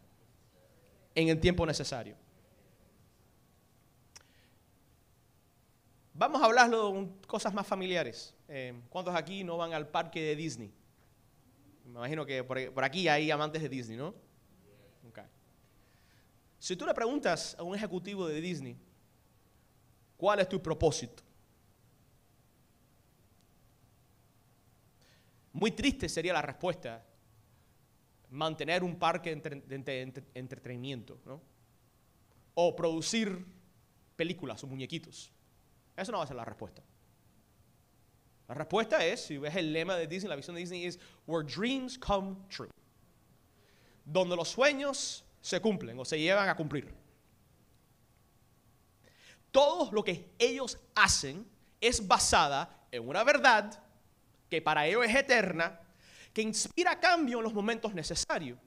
en 1.15 1.29
el 1.29 1.41
tiempo 1.41 1.65
necesario. 1.65 2.17
Vamos 6.21 6.43
a 6.43 6.45
hablarlo 6.45 6.93
de 6.93 7.27
cosas 7.27 7.55
más 7.55 7.67
familiares. 7.67 8.35
Eh, 8.47 8.79
¿Cuántos 8.91 9.15
aquí 9.15 9.43
no 9.43 9.57
van 9.57 9.73
al 9.73 9.89
parque 9.89 10.21
de 10.21 10.37
Disney? 10.37 10.71
Me 11.87 11.93
imagino 11.93 12.27
que 12.27 12.45
por, 12.45 12.85
aquí 12.85 13.09
hay 13.09 13.31
amantes 13.31 13.63
de 13.63 13.71
Disney, 13.71 13.97
¿no? 13.97 14.15
Si 16.59 16.77
tú 16.77 16.85
le 16.85 16.93
preguntas 16.93 17.57
a 17.59 17.63
un 17.63 17.75
ejecutivo 17.75 18.29
de 18.29 18.39
Disney, 18.39 18.77
¿cuál 20.19 20.41
es 20.41 20.49
tu 20.51 20.63
propósito? 20.63 21.23
Muy 25.55 25.71
triste 25.71 26.07
sería 26.07 26.35
la 26.35 26.43
respuesta. 26.43 27.03
Mantener 28.29 28.85
un 28.85 28.99
parque 28.99 29.35
de 29.35 30.23
entretenimiento, 30.35 31.19
¿no? 31.25 31.41
O 32.53 32.77
producir 32.77 33.43
películas 34.17 34.63
o 34.63 34.67
muñequitos. 34.67 35.33
Eso 35.97 36.13
no 36.13 36.19
va 36.19 36.25
a 36.25 36.27
ser 36.27 36.37
la 36.37 36.45
respuesta. 36.45 36.83
La 38.49 38.55
respuesta 38.55 39.05
es, 39.05 39.25
si 39.25 39.39
ves 39.39 39.55
el 39.55 39.73
lema 39.73 39.95
de 39.97 40.07
Disney, 40.07 40.29
la 40.29 40.37
visión 40.37 40.57
de 40.57 40.61
Disney 40.61 40.85
es 40.85 40.99
Where 41.27 41.47
dreams 41.47 41.99
come 41.99 42.37
true. 42.49 42.69
Donde 44.05 44.35
los 44.35 44.49
sueños 44.49 45.25
se 45.41 45.61
cumplen 45.61 45.99
o 45.99 46.05
se 46.05 46.19
llevan 46.19 46.49
a 46.49 46.57
cumplir. 46.57 46.93
Todo 49.51 49.91
lo 49.93 50.03
que 50.03 50.31
ellos 50.39 50.79
hacen 50.95 51.47
es 51.81 52.07
basada 52.07 52.87
en 52.91 53.09
una 53.09 53.25
verdad 53.25 53.83
que 54.49 54.61
para 54.61 54.87
ellos 54.87 55.07
es 55.07 55.15
eterna, 55.15 55.81
que 56.33 56.43
inspira 56.43 56.99
cambio 56.99 57.39
en 57.39 57.45
los 57.45 57.55
momentos 57.55 57.95
necesarios. 57.95 58.59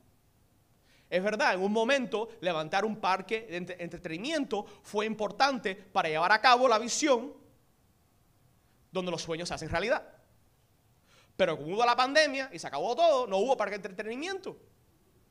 Es 1.13 1.21
verdad, 1.21 1.53
en 1.53 1.61
un 1.61 1.71
momento 1.71 2.27
levantar 2.41 2.83
un 2.83 2.95
parque 2.95 3.45
de 3.47 3.75
entretenimiento 3.77 4.65
fue 4.81 5.05
importante 5.05 5.75
para 5.75 6.09
llevar 6.09 6.31
a 6.31 6.41
cabo 6.41 6.67
la 6.67 6.79
visión 6.79 7.31
donde 8.91 9.11
los 9.11 9.21
sueños 9.21 9.47
se 9.47 9.53
hacen 9.53 9.69
realidad. 9.69 10.03
Pero 11.37 11.55
como 11.55 11.75
hubo 11.75 11.85
la 11.85 11.95
pandemia 11.95 12.49
y 12.51 12.57
se 12.57 12.65
acabó 12.65 12.95
todo, 12.95 13.27
no 13.27 13.37
hubo 13.37 13.55
parque 13.55 13.77
de 13.77 13.87
entretenimiento. 13.89 14.57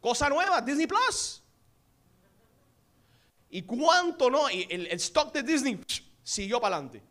Cosa 0.01 0.29
nueva, 0.29 0.61
Disney 0.61 0.87
Plus. 0.87 1.43
¿Y 3.51 3.63
cuánto 3.63 4.31
no? 4.31 4.49
Y 4.51 4.69
el, 4.71 4.87
stock 4.93 5.35
de 5.35 5.43
Disney 5.43 5.81
siguió 6.23 6.61
para 6.61 6.77
adelante. 6.77 7.03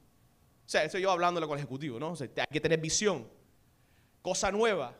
O 0.66 0.70
sea, 0.70 0.86
estoy 0.86 1.02
yo 1.02 1.12
hablándole 1.12 1.46
con 1.46 1.58
el 1.58 1.66
ejecutivo, 1.66 2.00
¿no? 2.00 2.14
hay 2.18 2.48
que 2.50 2.62
tener 2.62 2.80
visión, 2.80 3.30
cosa 4.22 4.50
nueva, 4.50 4.96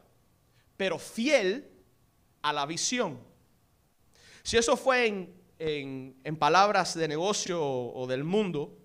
pero 0.76 1.00
fiel 1.00 1.72
a 2.42 2.52
la 2.52 2.66
visión. 2.66 3.31
Si 4.44 4.58
eso 4.58 4.76
fue 4.76 5.32
en, 5.60 6.38
palabras 6.38 6.96
de 6.96 7.08
negocio 7.08 7.64
o, 7.64 8.08
del 8.08 8.24
mundo, 8.24 8.78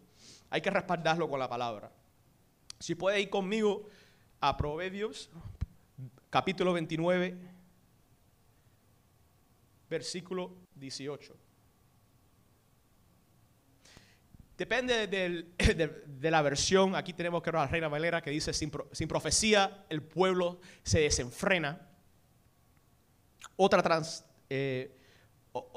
hay 0.50 0.60
que 0.60 0.70
respaldarlo 0.70 1.28
con 1.28 1.40
la 1.40 1.48
palabra. 1.48 1.90
Si 2.78 2.94
puede 2.94 3.20
ir 3.20 3.30
conmigo 3.30 3.88
a 4.40 4.56
Proverbios, 4.56 5.30
capítulo 6.28 6.72
29, 6.74 7.36
versículo 9.88 10.52
18. 10.74 11.36
Depende 14.58 15.06
de, 15.06 16.30
la 16.30 16.42
versión. 16.42 16.94
Aquí 16.94 17.12
tenemos 17.12 17.42
que 17.42 17.52
la 17.52 17.66
Reina 17.66 17.88
Valera 17.88 18.22
que 18.22 18.30
dice, 18.30 18.52
sin, 18.54 18.70
profecía 19.08 19.84
el 19.90 20.02
pueblo 20.02 20.60
se 20.82 21.00
desenfrena. 21.00 21.88
Eh, 24.48 24.95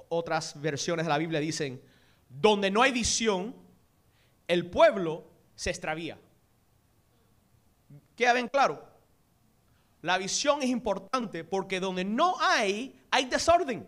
otras 0.09 0.59
versiones 0.59 1.05
de 1.05 1.09
la 1.09 1.17
Biblia 1.17 1.39
dicen, 1.39 1.81
donde 2.27 2.69
no 2.69 2.81
hay 2.81 2.91
visión, 2.91 3.55
el 4.47 4.69
pueblo 4.69 5.25
se 5.55 5.69
extravía. 5.69 6.19
¿Queda 8.15 8.33
bien 8.33 8.47
claro? 8.47 8.85
La 10.01 10.17
visión 10.17 10.61
es 10.61 10.69
importante 10.69 11.43
porque 11.43 11.79
donde 11.79 12.03
no 12.03 12.35
hay, 12.39 13.01
hay 13.11 13.25
desorden. 13.25 13.87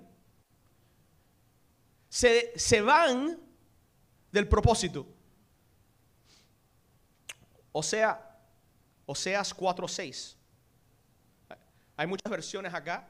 Se, 2.09 2.57
se 2.57 2.81
van 2.81 3.39
del 4.31 4.47
propósito. 4.47 5.07
O 7.71 7.81
sea, 7.81 8.31
Oseas 9.05 9.55
4:6. 9.55 10.35
Hay 11.97 12.07
muchas 12.07 12.29
versiones 12.29 12.73
acá, 12.73 13.07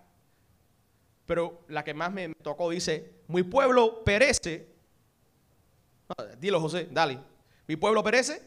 pero 1.32 1.64
la 1.70 1.82
que 1.82 1.94
más 1.94 2.12
me 2.12 2.28
tocó 2.44 2.70
dice, 2.72 3.22
mi 3.30 3.44
pueblo 3.44 4.04
perece. 4.04 4.68
Dilo 6.38 6.60
José, 6.60 6.90
dale. 6.92 7.20
Mi 7.68 7.78
pueblo 7.78 8.04
perece 8.04 8.42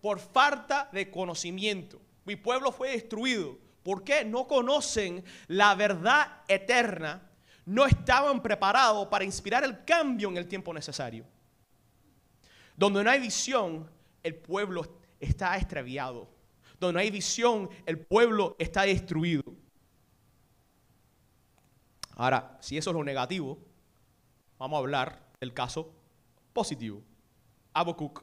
por 0.00 0.18
falta 0.18 0.90
de 0.92 1.08
conocimiento. 1.08 2.00
Mi 2.24 2.34
pueblo 2.34 2.72
fue 2.72 2.90
destruido. 2.90 3.56
¿Por 3.84 4.02
qué? 4.02 4.24
No 4.24 4.48
conocen 4.48 5.22
la 5.46 5.76
verdad 5.76 6.42
eterna. 6.48 7.30
No 7.64 7.86
estaban 7.86 8.42
preparados 8.42 9.06
para 9.06 9.24
inspirar 9.24 9.62
el 9.62 9.84
cambio 9.84 10.30
en 10.30 10.38
el 10.38 10.48
tiempo 10.48 10.74
necesario. 10.74 11.24
Donde 12.76 13.04
no 13.04 13.08
hay 13.08 13.20
visión, 13.20 13.88
el 14.24 14.34
pueblo 14.34 14.98
está 15.20 15.56
extraviado. 15.56 16.28
Donde 16.80 16.94
no 16.94 16.98
hay 16.98 17.12
visión, 17.12 17.70
el 17.86 18.00
pueblo 18.00 18.56
está 18.58 18.82
destruido. 18.82 19.61
Ahora, 22.16 22.58
si 22.60 22.76
eso 22.76 22.90
es 22.90 22.96
lo 22.96 23.04
negativo, 23.04 23.58
vamos 24.58 24.76
a 24.76 24.80
hablar 24.80 25.30
del 25.40 25.54
caso 25.54 25.92
positivo. 26.52 27.02
Habacuc, 27.72 28.22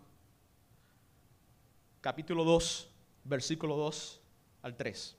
capítulo 2.01 2.43
2, 2.43 2.89
versículo 3.23 3.75
2 3.75 4.21
al 4.61 4.75
3. 4.75 5.15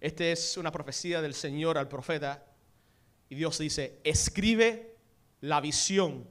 Esta 0.00 0.24
es 0.24 0.56
una 0.56 0.70
profecía 0.70 1.20
del 1.20 1.34
Señor 1.34 1.78
al 1.78 1.88
profeta 1.88 2.44
y 3.28 3.34
Dios 3.34 3.58
dice, 3.58 4.00
escribe 4.04 4.96
la 5.40 5.60
visión 5.60 6.28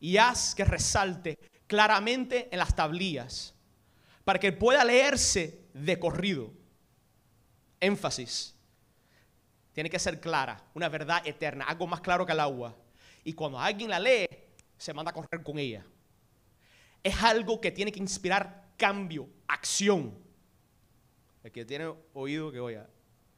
y 0.00 0.16
haz 0.18 0.54
que 0.54 0.64
resalte 0.64 1.38
claramente 1.66 2.48
en 2.52 2.58
las 2.58 2.76
tablillas 2.76 3.54
para 4.24 4.38
que 4.38 4.52
pueda 4.52 4.84
leerse 4.84 5.60
de 5.72 5.98
corrido. 5.98 6.52
Énfasis. 7.80 8.57
Tiene 9.78 9.90
que 9.90 10.00
ser 10.00 10.18
clara, 10.20 10.60
una 10.74 10.88
verdad 10.88 11.24
eterna, 11.24 11.64
algo 11.64 11.86
más 11.86 12.00
claro 12.00 12.26
que 12.26 12.32
el 12.32 12.40
agua. 12.40 12.74
Y 13.22 13.32
cuando 13.32 13.60
alguien 13.60 13.88
la 13.88 14.00
lee, 14.00 14.26
se 14.76 14.92
manda 14.92 15.12
a 15.12 15.14
correr 15.14 15.40
con 15.44 15.56
ella. 15.56 15.86
Es 17.00 17.22
algo 17.22 17.60
que 17.60 17.70
tiene 17.70 17.92
que 17.92 18.00
inspirar 18.00 18.70
cambio, 18.76 19.28
acción. 19.46 20.18
El 21.44 21.52
que 21.52 21.64
tiene 21.64 21.94
oído 22.12 22.50
que 22.50 22.58
oiga, 22.58 22.88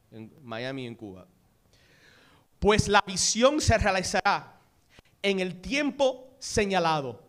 en 0.09 0.33
Miami 0.41 0.87
en 0.87 0.95
Cuba. 0.95 1.27
Pues 2.57 2.87
la 2.87 3.03
visión 3.05 3.61
se 3.61 3.77
realizará 3.77 4.59
en 5.21 5.41
el 5.41 5.61
tiempo 5.61 6.35
señalado. 6.39 7.23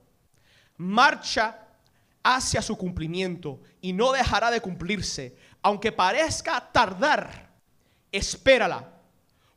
Marcha 0.79 1.69
hacia 2.23 2.63
su 2.63 2.79
cumplimiento 2.79 3.61
y 3.83 3.93
no 3.93 4.11
dejará 4.13 4.51
de 4.51 4.63
cumplirse. 4.63 5.37
Aunque 5.61 5.93
parezca 5.93 6.73
tardar, 6.73 7.51
espérala, 8.11 8.92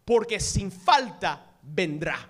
porque 0.05 0.39
sin 0.39 0.71
falta 0.71 1.57
vendrá. 1.63 2.29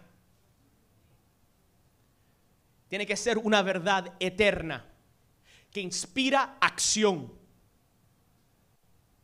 Tiene 2.87 3.05
que 3.05 3.17
ser 3.17 3.37
una 3.37 3.61
verdad 3.61 4.13
eterna 4.19 4.85
que 5.69 5.81
inspira 5.81 6.57
acción. 6.61 7.33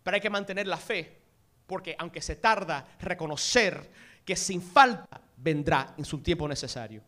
Pero 0.03 0.15
hay 0.15 0.21
que 0.21 0.29
mantener 0.29 0.67
la 0.67 0.77
fe, 0.77 1.21
porque 1.65 1.95
aunque 1.97 2.21
se 2.21 2.35
tarda, 2.35 2.85
reconocer 2.99 3.89
que 4.25 4.35
sin 4.35 4.61
falta 4.61 5.21
vendrá 5.37 5.93
en 5.97 6.03
su 6.03 6.19
tiempo 6.19 6.47
necesario. 6.47 7.01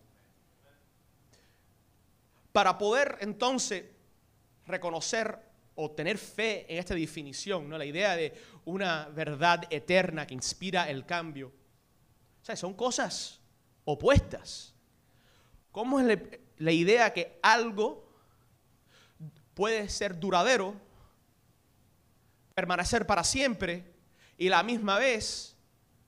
Para 2.53 2.77
poder 2.77 3.17
entonces 3.19 3.83
reconocer 4.65 5.52
o 5.75 5.91
tener 5.91 6.17
fe 6.17 6.65
en 6.71 6.79
esta 6.79 6.95
definición, 6.95 7.67
¿no? 7.67 7.77
la 7.77 7.85
idea 7.85 8.15
de 8.15 8.33
una 8.65 9.09
verdad 9.09 9.63
eterna 9.69 10.27
que 10.27 10.33
inspira 10.33 10.89
el 10.89 11.05
cambio. 11.05 11.47
O 12.41 12.45
sea, 12.45 12.55
son 12.55 12.73
cosas 12.73 13.39
opuestas. 13.85 14.73
¿Cómo 15.71 15.99
es 15.99 16.19
la 16.57 16.71
idea 16.71 17.13
que 17.13 17.39
algo 17.41 18.07
puede 19.53 19.89
ser 19.89 20.19
duradero, 20.19 20.75
permanecer 22.53 23.07
para 23.07 23.23
siempre 23.23 23.93
y 24.37 24.49
la 24.49 24.61
misma 24.61 24.99
vez 24.99 25.55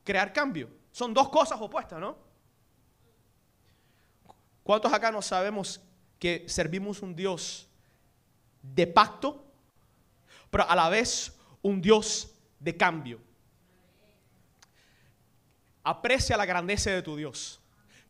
crear 0.03 0.31
cambio? 0.33 0.69
Son 0.91 1.13
dos 1.13 1.29
cosas 1.29 1.59
opuestas, 1.59 1.99
¿no? 1.99 2.17
¿Cuántos 4.63 4.91
acá 4.93 5.11
no 5.11 5.21
sabemos 5.21 5.81
que 6.19 6.45
servimos 6.47 7.01
un 7.01 7.15
Dios 7.15 7.69
de 8.61 8.87
pacto, 8.87 9.44
pero 10.49 10.69
a 10.69 10.75
la 10.75 10.89
vez 10.89 11.35
un 11.61 11.81
Dios 11.81 12.31
de 12.59 12.75
cambio? 12.75 13.21
Aprecia 15.83 16.37
la 16.37 16.45
grandeza 16.45 16.91
de 16.91 17.01
tu 17.01 17.15
Dios. 17.15 17.61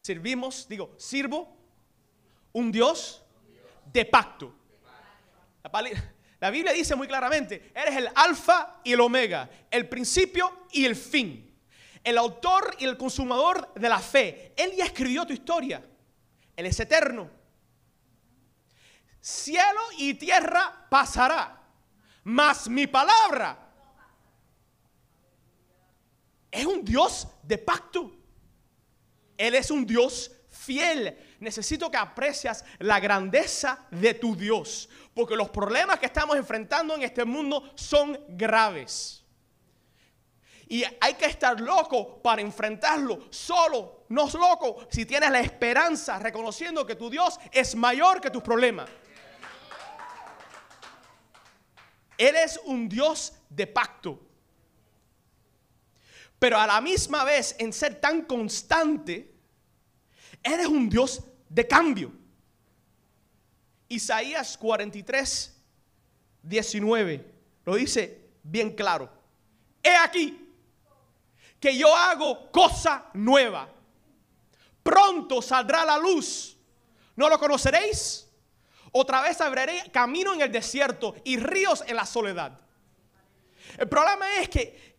Servimos, 0.01 0.67
digo, 0.67 0.93
sirvo 0.97 1.55
un 2.53 2.71
Dios 2.71 3.23
de 3.91 4.05
pacto. 4.05 4.53
La 6.39 6.49
Biblia 6.49 6.73
dice 6.73 6.95
muy 6.95 7.07
claramente, 7.07 7.71
eres 7.73 7.95
el 7.95 8.09
alfa 8.13 8.79
y 8.83 8.93
el 8.93 9.01
omega, 9.01 9.49
el 9.71 9.89
principio 9.89 10.67
y 10.71 10.85
el 10.85 10.95
fin, 10.95 11.53
el 12.03 12.17
autor 12.17 12.75
y 12.77 12.85
el 12.85 12.97
consumador 12.97 13.73
de 13.73 13.89
la 13.89 13.99
fe. 13.99 14.53
Él 14.55 14.73
ya 14.75 14.85
escribió 14.85 15.25
tu 15.25 15.33
historia. 15.33 15.83
Él 16.55 16.65
es 16.65 16.79
eterno. 16.79 17.29
Cielo 19.19 19.81
y 19.97 20.13
tierra 20.13 20.85
pasará, 20.89 21.64
mas 22.25 22.67
mi 22.67 22.87
palabra 22.87 23.55
es 26.49 26.65
un 26.65 26.83
Dios 26.83 27.27
de 27.43 27.57
pacto. 27.57 28.11
Él 29.37 29.53
es 29.53 29.69
un 29.69 29.85
Dios 29.85 30.31
fiel. 30.49 31.17
Necesito 31.39 31.91
que 31.91 31.97
aprecias 31.97 32.65
la 32.79 32.99
grandeza 32.99 33.85
de 33.91 34.15
tu 34.15 34.35
Dios, 34.35 34.89
porque 35.13 35.35
los 35.35 35.49
problemas 35.49 35.99
que 35.99 36.07
estamos 36.07 36.35
enfrentando 36.35 36.95
en 36.95 37.03
este 37.03 37.25
mundo 37.25 37.71
son 37.75 38.19
graves. 38.29 39.23
Y 40.67 40.83
hay 40.99 41.13
que 41.13 41.25
estar 41.25 41.61
loco 41.61 42.23
para 42.23 42.41
enfrentarlo. 42.41 43.27
Solo, 43.29 44.05
no 44.09 44.27
es 44.27 44.33
loco 44.33 44.87
si 44.89 45.05
tienes 45.05 45.29
la 45.29 45.41
esperanza 45.41 46.17
reconociendo 46.17 46.87
que 46.87 46.95
tu 46.95 47.07
Dios 47.07 47.39
es 47.51 47.75
mayor 47.75 48.19
que 48.19 48.31
tus 48.31 48.41
problemas. 48.41 48.89
Él 52.17 52.35
es 52.35 52.59
un 52.65 52.87
Dios 52.87 53.33
de 53.49 53.67
pacto. 53.67 54.19
Pero 56.39 56.57
a 56.57 56.67
la 56.67 56.81
misma 56.81 57.23
vez, 57.23 57.55
en 57.59 57.71
ser 57.73 57.99
tan 57.99 58.23
constante, 58.23 59.33
eres 60.43 60.67
un 60.67 60.89
Dios 60.89 61.23
de 61.49 61.67
cambio. 61.67 62.11
Isaías 63.87 64.57
43, 64.57 65.55
19 66.43 67.33
lo 67.65 67.75
dice 67.75 68.29
bien 68.43 68.75
claro. 68.75 69.09
He 69.81 69.95
aquí 69.95 70.41
que 71.59 71.77
yo 71.77 71.95
hago 71.95 72.51
cosa 72.51 73.09
nueva. 73.13 73.67
Pronto 74.83 75.41
saldrá 75.41 75.83
la 75.83 75.97
luz. 75.97 76.57
¿No 77.15 77.29
lo 77.29 77.39
conoceréis? 77.39 78.24
Otra 78.97 79.21
vez 79.21 79.41
abriré 79.41 79.91
camino 79.91 80.33
en 80.33 80.39
el 80.39 80.49
desierto 80.49 81.15
y 81.25 81.35
ríos 81.35 81.83
en 81.85 81.97
la 81.97 82.05
soledad. 82.05 82.57
El 83.77 83.89
problema 83.89 84.39
es 84.39 84.47
que 84.47 84.95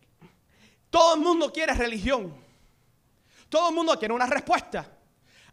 todo 0.87 1.15
el 1.15 1.21
mundo 1.21 1.51
quiere 1.51 1.73
religión. 1.73 2.31
Todo 3.49 3.69
el 3.69 3.75
mundo 3.75 3.97
quiere 3.97 4.13
una 4.13 4.27
respuesta. 4.27 4.87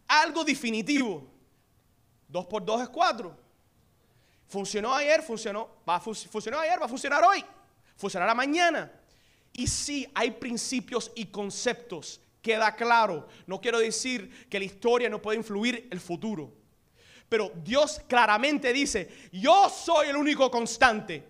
Algo 0.07 0.43
definitivo. 0.43 1.27
Dos 2.27 2.45
por 2.45 2.63
dos 2.63 2.83
es 2.83 2.89
cuatro. 2.89 3.35
Funcionó 4.47 4.93
ayer, 4.93 5.23
funcionó, 5.23 5.77
va, 5.89 5.99
funcionó 5.99 6.59
ayer, 6.59 6.79
va 6.79 6.85
a 6.85 6.89
funcionar 6.89 7.23
hoy. 7.23 7.43
Funcionará 7.95 8.35
mañana. 8.35 8.91
Y 9.53 9.65
sí, 9.65 10.07
hay 10.13 10.29
principios 10.29 11.11
y 11.15 11.25
conceptos, 11.25 12.21
queda 12.43 12.75
claro. 12.75 13.27
No 13.47 13.59
quiero 13.59 13.79
decir 13.79 14.47
que 14.47 14.59
la 14.59 14.65
historia 14.65 15.09
no 15.09 15.19
puede 15.19 15.39
influir 15.39 15.87
el 15.89 15.99
futuro. 15.99 16.64
Pero 17.27 17.51
Dios 17.55 18.01
claramente 18.07 18.71
dice, 18.71 19.29
yo 19.31 19.69
soy 19.69 20.09
el 20.09 20.15
único 20.15 20.49
constante. 20.51 21.23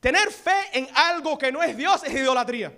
Tener 0.00 0.30
fe 0.30 0.70
en 0.72 0.88
algo 0.94 1.38
que 1.38 1.50
no 1.50 1.62
es 1.62 1.76
Dios 1.76 2.04
es 2.04 2.14
idolatría. 2.14 2.76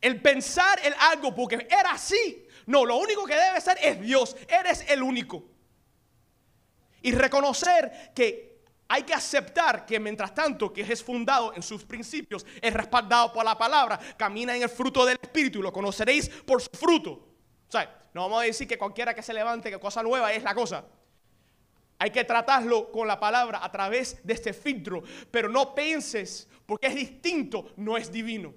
El 0.00 0.22
pensar 0.22 0.78
en 0.84 0.94
algo 0.98 1.34
porque 1.34 1.66
era 1.68 1.92
así. 1.92 2.46
No, 2.66 2.84
lo 2.84 2.96
único 2.96 3.24
que 3.26 3.34
debe 3.34 3.60
ser 3.60 3.78
es 3.82 4.00
Dios. 4.00 4.36
Eres 4.48 4.84
el 4.88 5.02
único. 5.02 5.44
Y 7.02 7.12
reconocer 7.12 8.12
que 8.14 8.62
hay 8.88 9.02
que 9.02 9.12
aceptar 9.12 9.84
que 9.84 10.00
mientras 10.00 10.34
tanto 10.34 10.72
que 10.72 10.80
es 10.80 11.02
fundado 11.02 11.52
en 11.54 11.62
sus 11.62 11.84
principios, 11.84 12.46
es 12.62 12.72
respaldado 12.72 13.32
por 13.32 13.44
la 13.44 13.58
palabra, 13.58 13.98
camina 14.16 14.56
en 14.56 14.62
el 14.62 14.68
fruto 14.68 15.04
del 15.04 15.18
Espíritu 15.20 15.58
y 15.58 15.62
lo 15.62 15.72
conoceréis 15.72 16.28
por 16.28 16.62
su 16.62 16.70
fruto. 16.70 17.27
O 17.68 17.70
sea, 17.70 18.02
no 18.14 18.22
vamos 18.22 18.42
a 18.42 18.46
decir 18.46 18.66
que 18.66 18.78
cualquiera 18.78 19.14
que 19.14 19.22
se 19.22 19.34
levante, 19.34 19.70
que 19.70 19.78
cosa 19.78 20.02
nueva 20.02 20.32
es 20.32 20.42
la 20.42 20.54
cosa. 20.54 20.84
Hay 21.98 22.10
que 22.10 22.24
tratarlo 22.24 22.90
con 22.90 23.06
la 23.06 23.20
palabra 23.20 23.62
a 23.62 23.70
través 23.70 24.24
de 24.24 24.32
este 24.32 24.52
filtro, 24.52 25.02
pero 25.30 25.48
no 25.48 25.74
pienses 25.74 26.48
porque 26.64 26.86
es 26.86 26.94
distinto, 26.94 27.72
no 27.76 27.96
es 27.96 28.10
divino. 28.10 28.54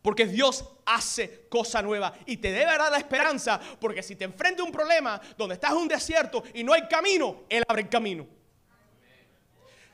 Porque 0.00 0.24
Dios 0.24 0.64
hace 0.86 1.46
cosa 1.50 1.82
nueva 1.82 2.14
y 2.24 2.38
te 2.38 2.52
debe 2.52 2.78
dar 2.78 2.90
la 2.90 2.96
esperanza, 2.96 3.60
porque 3.78 4.02
si 4.02 4.16
te 4.16 4.24
enfrentas 4.24 4.60
a 4.60 4.64
un 4.64 4.72
problema 4.72 5.20
donde 5.36 5.56
estás 5.56 5.72
en 5.72 5.76
un 5.76 5.88
desierto 5.88 6.42
y 6.54 6.64
no 6.64 6.72
hay 6.72 6.88
camino, 6.88 7.42
Él 7.48 7.62
abre 7.68 7.82
el 7.82 7.88
camino. 7.90 8.26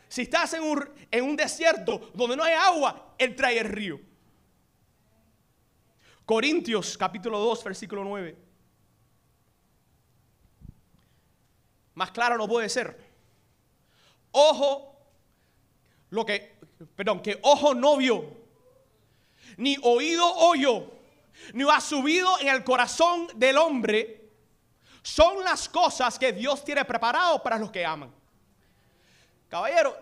Si 0.09 0.23
estás 0.23 0.55
en 0.55 1.25
un 1.25 1.37
desierto 1.37 2.13
donde 2.15 2.37
no 2.37 2.45
hay 2.45 2.55
agua, 2.55 3.15
Él 3.19 3.35
trae 3.35 3.59
el 3.59 3.69
río. 3.69 3.99
Corintios 6.27 6.99
capítulo 6.99 7.39
2, 7.39 7.65
versículo 7.65 8.05
9. 8.05 8.37
Más 11.95 12.11
claro 12.11 12.37
no 12.37 12.47
puede 12.47 12.69
ser. 12.69 13.03
Ojo, 14.33 14.95
lo 16.11 16.27
que, 16.27 16.59
perdón, 16.95 17.23
que 17.23 17.39
ojo 17.43 17.75
no 17.75 17.97
vio 17.97 18.45
ni 19.57 19.77
oído 19.83 20.27
oyó, 20.37 20.91
ni 21.53 21.65
ha 21.71 21.81
subido 21.81 22.39
en 22.41 22.49
el 22.49 22.65
corazón 22.65 23.29
del 23.37 23.57
hombre, 23.59 24.31
son 25.03 25.45
las 25.45 25.69
cosas 25.69 26.19
que 26.19 26.33
Dios 26.33 26.65
tiene 26.65 26.85
preparado 26.85 27.43
para 27.43 27.59
los 27.59 27.71
que 27.71 27.85
aman. 27.85 28.12
Caballero, 29.49 29.97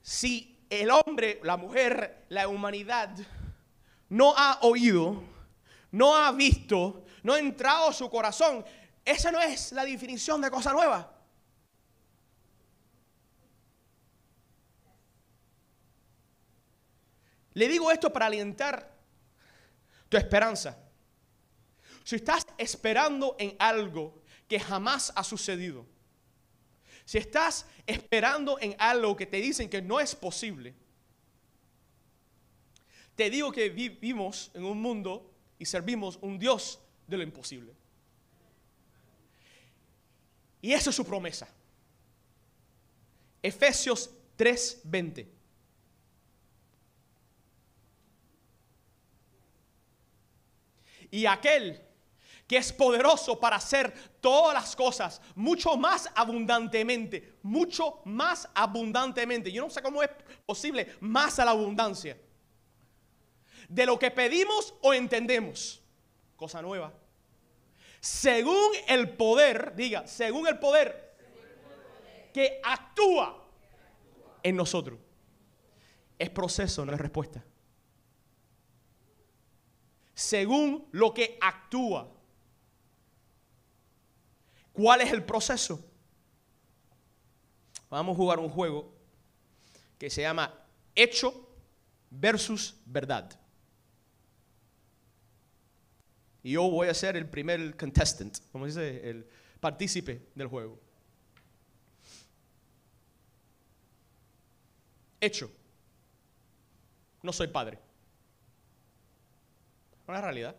si 0.00 0.64
el 0.70 0.90
hombre, 0.90 1.40
la 1.42 1.56
mujer, 1.56 2.24
la 2.28 2.46
humanidad 2.46 3.10
no 4.08 4.34
ha 4.36 4.60
oído, 4.62 5.22
no 5.96 6.14
ha 6.14 6.30
visto, 6.30 7.04
no 7.22 7.32
ha 7.32 7.38
entrado 7.38 7.90
su 7.90 8.10
corazón, 8.10 8.64
esa 9.02 9.32
no 9.32 9.40
es 9.40 9.72
la 9.72 9.84
definición 9.84 10.42
de 10.42 10.50
cosa 10.50 10.72
nueva. 10.72 11.10
Le 17.54 17.68
digo 17.68 17.90
esto 17.90 18.12
para 18.12 18.26
alentar 18.26 18.94
tu 20.10 20.18
esperanza. 20.18 20.78
Si 22.04 22.16
estás 22.16 22.46
esperando 22.58 23.34
en 23.38 23.56
algo 23.58 24.22
que 24.46 24.60
jamás 24.60 25.10
ha 25.16 25.24
sucedido, 25.24 25.86
si 27.06 27.16
estás 27.16 27.64
esperando 27.86 28.58
en 28.60 28.76
algo 28.78 29.16
que 29.16 29.24
te 29.24 29.38
dicen 29.38 29.70
que 29.70 29.80
no 29.80 29.98
es 29.98 30.14
posible, 30.14 30.74
te 33.14 33.30
digo 33.30 33.50
que 33.50 33.70
vivimos 33.70 34.50
en 34.52 34.66
un 34.66 34.78
mundo 34.82 35.32
y 35.58 35.64
servimos 35.64 36.18
un 36.20 36.38
Dios 36.38 36.78
de 37.06 37.16
lo 37.16 37.22
imposible. 37.22 37.72
Y 40.60 40.72
esa 40.72 40.90
es 40.90 40.96
su 40.96 41.04
promesa. 41.04 41.48
Efesios 43.42 44.10
3:20. 44.36 45.36
y 51.10 51.26
aquel 51.26 51.80
que 52.46 52.58
es 52.58 52.72
poderoso 52.72 53.40
para 53.40 53.56
hacer 53.56 53.92
todas 54.20 54.54
las 54.54 54.76
cosas 54.76 55.20
mucho 55.34 55.76
más 55.76 56.08
abundantemente, 56.14 57.38
mucho 57.42 58.02
más 58.04 58.48
abundantemente. 58.54 59.50
Yo 59.50 59.64
no 59.64 59.70
sé 59.70 59.82
cómo 59.82 60.02
es 60.02 60.10
posible 60.44 60.94
más 61.00 61.38
a 61.38 61.44
la 61.44 61.50
abundancia. 61.52 62.16
De 63.68 63.86
lo 63.86 63.98
que 63.98 64.10
pedimos 64.10 64.74
o 64.82 64.94
entendemos. 64.94 65.82
Cosa 66.36 66.62
nueva. 66.62 66.92
Según 68.00 68.72
el 68.88 69.16
poder, 69.16 69.74
diga, 69.74 70.06
según 70.06 70.46
el 70.46 70.58
poder 70.58 71.16
que 72.32 72.60
actúa 72.62 73.44
en 74.42 74.56
nosotros. 74.56 74.98
Es 76.18 76.30
proceso, 76.30 76.84
no 76.84 76.92
es 76.92 77.00
respuesta 77.00 77.44
según 80.16 80.88
lo 80.92 81.12
que 81.12 81.38
actúa. 81.40 82.10
¿Cuál 84.72 85.02
es 85.02 85.12
el 85.12 85.22
proceso? 85.22 85.84
Vamos 87.90 88.14
a 88.14 88.16
jugar 88.16 88.38
un 88.38 88.48
juego 88.48 88.94
que 89.98 90.08
se 90.08 90.22
llama 90.22 90.52
hecho 90.94 91.48
versus 92.10 92.74
verdad. 92.86 93.38
Y 96.46 96.52
yo 96.52 96.70
voy 96.70 96.86
a 96.86 96.94
ser 96.94 97.16
el 97.16 97.28
primer 97.28 97.76
contestant, 97.76 98.38
como 98.52 98.66
dice 98.66 99.10
el 99.10 99.26
partícipe 99.58 100.28
del 100.32 100.46
juego. 100.46 100.78
Hecho. 105.20 105.50
No 107.20 107.32
soy 107.32 107.48
padre. 107.48 107.80
Una 110.06 110.20
realidad. 110.20 110.54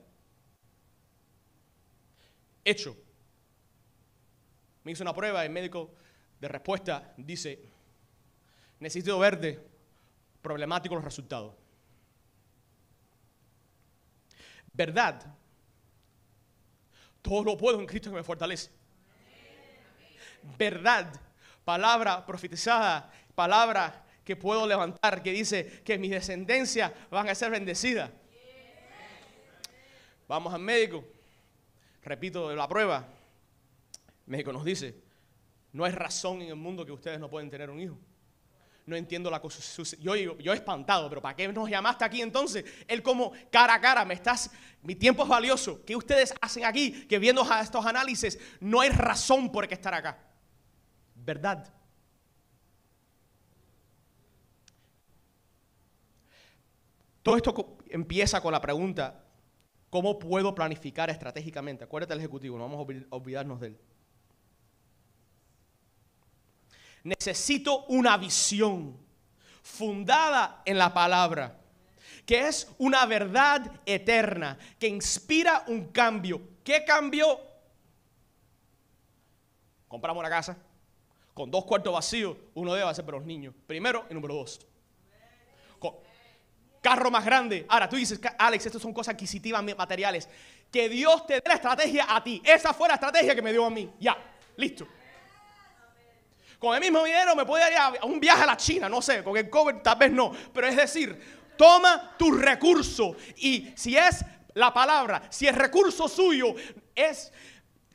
Hecho. 2.65 2.93
Me 4.83 4.91
hizo 4.91 5.05
una 5.05 5.15
prueba 5.15 5.45
el 5.45 5.51
médico 5.53 5.93
de 6.41 6.49
respuesta 6.49 7.13
dice, 7.15 7.61
necesito 8.81 9.17
verte, 9.19 9.57
problemático 10.41 10.95
los 10.95 11.03
resultados. 11.05 11.55
Verdad. 14.73 15.36
Todo 17.27 17.43
lo 17.43 17.57
puedo 17.57 17.77
en 17.81 17.85
Cristo 17.85 18.09
que 18.09 18.15
me 18.15 18.23
fortalece. 18.23 18.69
Verdad. 20.57 21.11
Palabra 21.65 22.25
profetizada. 22.25 23.11
Palabra 23.35 24.05
que 24.23 24.37
puedo 24.37 24.65
levantar 24.65 25.21
que 25.21 25.33
dice 25.33 25.81
que 25.83 25.97
mis 25.97 26.11
descendencias 26.11 26.93
van 27.11 27.27
a 27.27 27.35
ser 27.35 27.51
bendecidas. 27.51 28.09
Vamos 30.25 30.53
al 30.53 30.61
médico, 30.61 31.03
repito 32.03 32.53
la 32.55 32.67
prueba. 32.67 33.05
El 34.25 34.31
médico 34.31 34.53
nos 34.53 34.63
dice, 34.63 34.95
no 35.73 35.83
hay 35.83 35.91
razón 35.91 36.41
en 36.41 36.49
el 36.49 36.55
mundo 36.55 36.85
que 36.85 36.93
ustedes 36.93 37.19
no 37.19 37.29
pueden 37.29 37.49
tener 37.49 37.69
un 37.69 37.81
hijo. 37.81 37.97
No 38.87 38.95
entiendo 38.95 39.29
la 39.29 39.39
cosa. 39.39 39.61
Yo, 39.99 40.15
yo, 40.15 40.37
yo 40.39 40.53
espantado, 40.53 41.07
pero 41.09 41.21
¿para 41.21 41.35
qué 41.35 41.47
nos 41.49 41.69
llamaste 41.69 42.03
aquí 42.03 42.21
entonces? 42.21 42.65
Él 42.87 43.03
como 43.03 43.33
cara 43.51 43.75
a 43.75 43.81
cara, 43.81 44.03
me 44.05 44.15
estás, 44.15 44.49
mi 44.81 44.95
tiempo 44.95 45.21
es 45.23 45.29
valioso. 45.29 45.85
¿Qué 45.85 45.95
ustedes 45.95 46.33
hacen 46.41 46.65
aquí? 46.65 47.05
Que 47.05 47.19
viendo 47.19 47.45
estos 47.61 47.85
análisis, 47.85 48.39
no 48.59 48.81
hay 48.81 48.89
razón 48.89 49.51
por 49.51 49.67
qué 49.67 49.75
estar 49.75 49.93
acá. 49.93 50.17
¿Verdad? 51.13 51.71
Todo 57.21 57.35
esto 57.35 57.77
empieza 57.89 58.41
con 58.41 58.51
la 58.51 58.61
pregunta, 58.61 59.27
¿Cómo 59.89 60.19
puedo 60.19 60.53
planificar 60.53 61.09
estratégicamente? 61.09 61.83
Acuérdate 61.83 62.13
del 62.13 62.19
ejecutivo, 62.19 62.57
no 62.57 62.65
vamos 62.65 62.87
a 63.09 63.15
olvidarnos 63.15 63.59
de 63.61 63.67
él. 63.67 63.77
Necesito 67.07 67.85
una 67.85 68.17
visión 68.17 68.97
fundada 69.61 70.61
en 70.65 70.77
la 70.77 70.93
palabra, 70.93 71.57
que 72.25 72.47
es 72.47 72.69
una 72.77 73.05
verdad 73.05 73.79
eterna, 73.85 74.57
que 74.77 74.87
inspira 74.87 75.63
un 75.67 75.87
cambio. 75.91 76.41
¿Qué 76.63 76.83
cambio? 76.83 77.39
Compramos 79.87 80.19
una 80.19 80.29
casa 80.29 80.57
con 81.33 81.49
dos 81.49 81.63
cuartos 81.65 81.93
vacíos, 81.93 82.35
uno 82.55 82.73
debe 82.73 82.93
ser 82.93 83.05
para 83.05 83.19
los 83.19 83.25
niños, 83.25 83.53
primero 83.65 84.05
y 84.09 84.13
número 84.13 84.33
dos 84.33 84.59
carro 86.87 87.11
más 87.11 87.25
grande. 87.25 87.65
Ahora 87.67 87.89
tú 87.89 87.97
dices, 87.97 88.19
Alex, 88.37 88.65
estas 88.65 88.81
son 88.81 88.93
cosas 88.93 89.13
adquisitivas 89.13 89.61
materiales. 89.61 90.29
Que 90.71 90.87
Dios 90.87 91.27
te 91.27 91.35
dé 91.35 91.43
la 91.45 91.55
estrategia 91.55 92.05
a 92.07 92.23
ti. 92.23 92.41
Esa 92.45 92.73
fue 92.73 92.87
la 92.87 92.93
estrategia 92.93 93.35
que 93.35 93.41
me 93.41 93.51
dio 93.51 93.65
a 93.65 93.69
mí. 93.69 93.91
Ya, 93.99 94.17
listo. 94.55 94.87
Con 96.59 96.73
el 96.73 96.81
mismo 96.81 97.03
dinero 97.03 97.35
me 97.35 97.45
puede 97.45 97.71
ir 97.71 97.77
a 97.77 98.05
un 98.05 98.19
viaje 98.19 98.43
a 98.43 98.47
la 98.47 98.57
China, 98.57 98.89
no 98.89 99.01
sé, 99.01 99.23
con 99.23 99.37
el 99.37 99.49
cover 99.49 99.81
tal 99.81 99.97
vez 99.97 100.11
no. 100.11 100.31
Pero 100.53 100.67
es 100.67 100.75
decir, 100.75 101.53
toma 101.55 102.15
tu 102.17 102.31
recurso 102.31 103.15
y 103.37 103.71
si 103.75 103.95
es 103.95 104.25
la 104.53 104.73
palabra, 104.73 105.23
si 105.29 105.47
el 105.47 105.55
recurso 105.55 106.07
suyo 106.07 106.55
es 106.95 107.31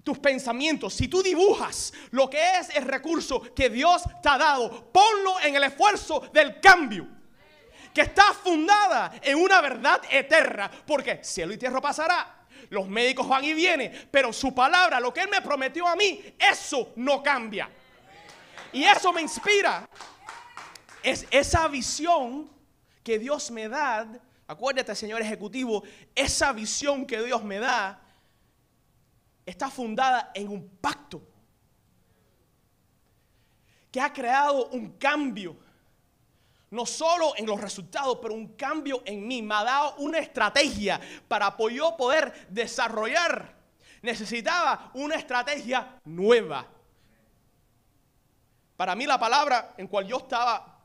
tus 0.04 0.18
pensamientos, 0.18 0.94
si 0.94 1.08
tú 1.08 1.22
dibujas 1.22 1.92
lo 2.10 2.30
que 2.30 2.58
es 2.58 2.70
el 2.76 2.84
recurso 2.84 3.42
que 3.54 3.68
Dios 3.68 4.02
te 4.22 4.28
ha 4.28 4.38
dado, 4.38 4.92
ponlo 4.92 5.40
en 5.40 5.56
el 5.56 5.64
esfuerzo 5.64 6.20
del 6.32 6.60
cambio 6.60 7.08
que 7.92 8.02
está 8.02 8.32
fundada 8.32 9.12
en 9.22 9.38
una 9.38 9.60
verdad 9.60 10.00
eterna. 10.10 10.70
Porque 10.86 11.22
cielo 11.22 11.52
y 11.52 11.58
tierra 11.58 11.80
pasará. 11.80 12.38
Los 12.70 12.88
médicos 12.88 13.28
van 13.28 13.44
y 13.44 13.52
vienen, 13.52 14.08
pero 14.10 14.32
su 14.32 14.54
palabra, 14.54 14.98
lo 14.98 15.12
que 15.12 15.20
Él 15.20 15.28
me 15.28 15.42
prometió 15.42 15.86
a 15.86 15.94
mí, 15.94 16.22
eso 16.38 16.92
no 16.96 17.22
cambia. 17.22 17.68
Y 18.72 18.84
eso 18.84 19.12
me 19.12 19.20
inspira. 19.20 19.88
Es 21.02 21.26
esa 21.30 21.68
visión 21.68 22.50
que 23.02 23.18
Dios 23.18 23.50
me 23.50 23.68
da. 23.68 24.06
Acuérdate, 24.46 24.94
señor 24.94 25.20
ejecutivo, 25.20 25.82
esa 26.14 26.52
visión 26.52 27.06
que 27.06 27.22
Dios 27.22 27.42
me 27.44 27.58
da 27.58 28.00
está 29.44 29.70
fundada 29.70 30.30
en 30.34 30.48
un 30.48 30.68
pacto. 30.80 31.22
que 33.92 34.00
ha 34.00 34.10
creado 34.10 34.68
un 34.68 34.92
cambio. 34.92 35.54
No 36.70 36.86
solo 36.86 37.34
en 37.36 37.44
los 37.44 37.60
resultados, 37.60 38.18
pero 38.22 38.32
un 38.32 38.56
cambio 38.56 39.02
en 39.04 39.28
mí. 39.28 39.42
Me 39.42 39.54
ha 39.54 39.62
dado 39.62 39.96
una 39.96 40.18
estrategia 40.18 40.98
para 41.28 41.54
yo 41.70 41.94
poder 41.94 42.48
desarrollar. 42.48 43.54
Necesitaba 44.00 44.90
una 44.94 45.16
estrategia 45.16 46.00
nueva. 46.04 46.66
Para 48.82 48.96
mí 48.96 49.06
la 49.06 49.16
palabra 49.16 49.74
en 49.78 49.86
cual 49.86 50.08
yo 50.08 50.16
estaba 50.16 50.76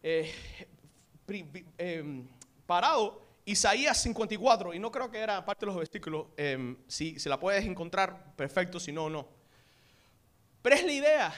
eh, 0.00 0.32
em, 1.76 2.24
parado, 2.66 3.20
Isaías 3.44 4.00
54, 4.00 4.72
y 4.72 4.78
no 4.78 4.92
creo 4.92 5.10
que 5.10 5.18
era 5.18 5.44
parte 5.44 5.62
de 5.62 5.72
los 5.72 5.76
versículos, 5.76 6.28
em, 6.36 6.76
si, 6.86 7.18
se 7.18 7.28
la 7.28 7.40
puedes 7.40 7.64
encontrar, 7.64 8.36
perfecto, 8.36 8.78
si 8.78 8.92
no, 8.92 9.10
no. 9.10 9.26
Pero 10.62 10.76
es 10.76 10.84
la 10.84 10.92
idea, 10.92 11.34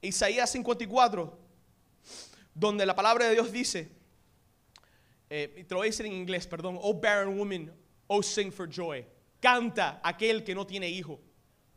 Isaías 0.00 0.48
54, 0.52 1.36
donde 2.54 2.86
la 2.86 2.94
palabra 2.94 3.24
de 3.24 3.32
Dios 3.32 3.50
dice, 3.50 3.90
eh, 5.28 5.64
te 5.66 5.74
lo 5.74 5.78
voy 5.78 5.88
a 5.88 5.90
decir 5.90 6.06
en 6.06 6.12
inglés, 6.12 6.46
perdón, 6.46 6.78
oh 6.80 6.94
barren 6.94 7.36
woman, 7.36 7.74
oh 8.06 8.22
sing 8.22 8.52
for 8.52 8.70
joy. 8.70 9.04
Canta 9.40 10.00
aquel 10.04 10.44
que 10.44 10.54
no 10.54 10.64
tiene 10.64 10.88
hijo. 10.88 11.18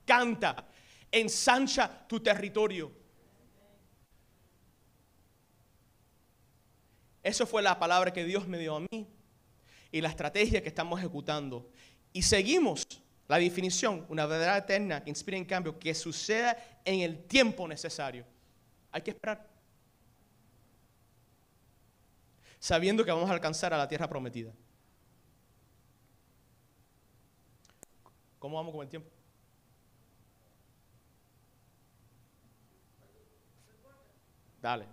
Canta 0.06 0.68
ensancha 1.12 2.08
tu 2.08 2.20
territorio. 2.20 2.92
Eso 7.24 7.46
fue 7.46 7.62
la 7.62 7.78
palabra 7.78 8.12
que 8.12 8.24
Dios 8.24 8.48
me 8.48 8.58
dio 8.58 8.76
a 8.76 8.80
mí 8.80 9.08
y 9.92 10.02
la 10.02 10.10
estrategia 10.10 10.62
que 10.62 10.70
estamos 10.70 11.00
ejecutando. 11.00 11.70
Y 12.14 12.24
seguimos 12.24 12.88
la 13.28 13.38
definición, 13.38 14.06
una 14.10 14.26
verdad 14.26 14.58
eterna 14.58 15.04
que 15.04 15.10
inspira 15.10 15.38
en 15.38 15.46
cambio, 15.46 15.78
que 15.78 15.94
suceda 15.94 16.58
en 16.84 17.02
el 17.02 17.26
tiempo 17.26 17.68
necesario. 17.68 18.26
Hay 18.92 19.02
que 19.02 19.12
esperar. 19.12 19.48
Sabiendo 22.60 23.06
que 23.06 23.12
vamos 23.12 23.30
a 23.30 23.34
alcanzar 23.34 23.74
a 23.74 23.78
la 23.78 23.88
tierra 23.88 24.08
prometida. 24.08 24.52
¿Cómo 28.40 28.58
vamos 28.58 28.74
con 28.74 28.82
el 28.82 28.90
tiempo? 28.90 29.11
Dale, 34.62 34.86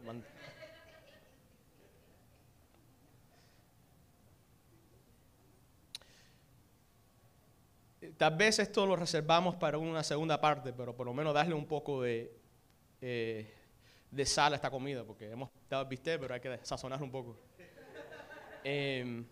Tal 8.16 8.36
vez 8.36 8.58
esto 8.58 8.86
lo 8.86 8.96
reservamos 8.96 9.56
para 9.56 9.76
una 9.76 10.02
segunda 10.02 10.40
parte, 10.40 10.72
pero 10.72 10.96
por 10.96 11.06
lo 11.06 11.12
menos 11.12 11.34
darle 11.34 11.54
un 11.54 11.66
poco 11.66 12.02
de, 12.02 12.34
eh, 13.00 13.54
de 14.10 14.26
sal 14.26 14.54
a 14.54 14.56
esta 14.56 14.70
comida, 14.70 15.04
porque 15.04 15.30
hemos 15.30 15.50
dado 15.68 15.84
viste, 15.84 16.18
pero 16.18 16.34
hay 16.34 16.40
que 16.40 16.58
sazonar 16.64 17.02
un 17.02 17.10
poco. 17.10 17.36
Em, 18.64 19.24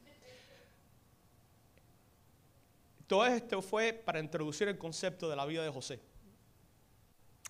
todo 3.07 3.27
esto 3.27 3.62
fue 3.62 3.92
para 3.92 4.20
introducir 4.20 4.68
el 4.68 4.79
concepto 4.79 5.31
de 5.31 5.37
la 5.37 5.46
vida 5.46 5.64
de 5.64 5.70
José. 5.70 6.01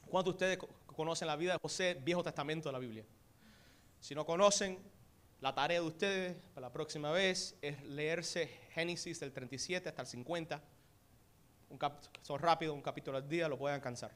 ¿Cuántos 0.08 0.38
de 0.38 0.54
ustedes 0.54 0.58
conocen 0.96 1.28
la 1.28 1.36
vida 1.36 1.52
de 1.52 1.58
José, 1.58 2.00
Viejo 2.02 2.24
Testamento 2.24 2.68
de 2.70 2.72
la 2.72 2.78
Biblia. 2.78 3.04
Si 4.00 4.14
no 4.14 4.24
conocen, 4.24 4.78
la 5.40 5.54
tarea 5.54 5.80
de 5.80 5.86
ustedes 5.86 6.36
para 6.54 6.68
la 6.68 6.72
próxima 6.72 7.12
vez 7.12 7.54
es 7.60 7.80
leerse 7.84 8.48
Génesis 8.72 9.20
del 9.20 9.32
37 9.32 9.90
hasta 9.90 10.02
el 10.02 10.08
50. 10.08 10.62
Un 11.68 11.78
son 12.22 12.38
rápidos, 12.38 12.74
un 12.74 12.82
capítulo 12.82 13.18
al 13.18 13.28
día, 13.28 13.46
lo 13.46 13.58
pueden 13.58 13.74
alcanzar. 13.74 14.10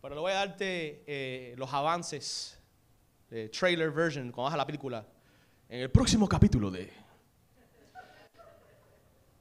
Pero 0.00 0.14
le 0.14 0.20
voy 0.20 0.32
a 0.32 0.36
darte 0.36 1.04
eh, 1.06 1.54
los 1.56 1.72
avances, 1.72 2.58
de 3.28 3.48
trailer 3.48 3.90
version, 3.90 4.32
cuando 4.32 4.50
vas 4.50 4.56
la 4.56 4.66
película, 4.66 5.06
en 5.68 5.80
el 5.80 5.90
próximo 5.90 6.28
capítulo 6.28 6.70
de 6.70 6.90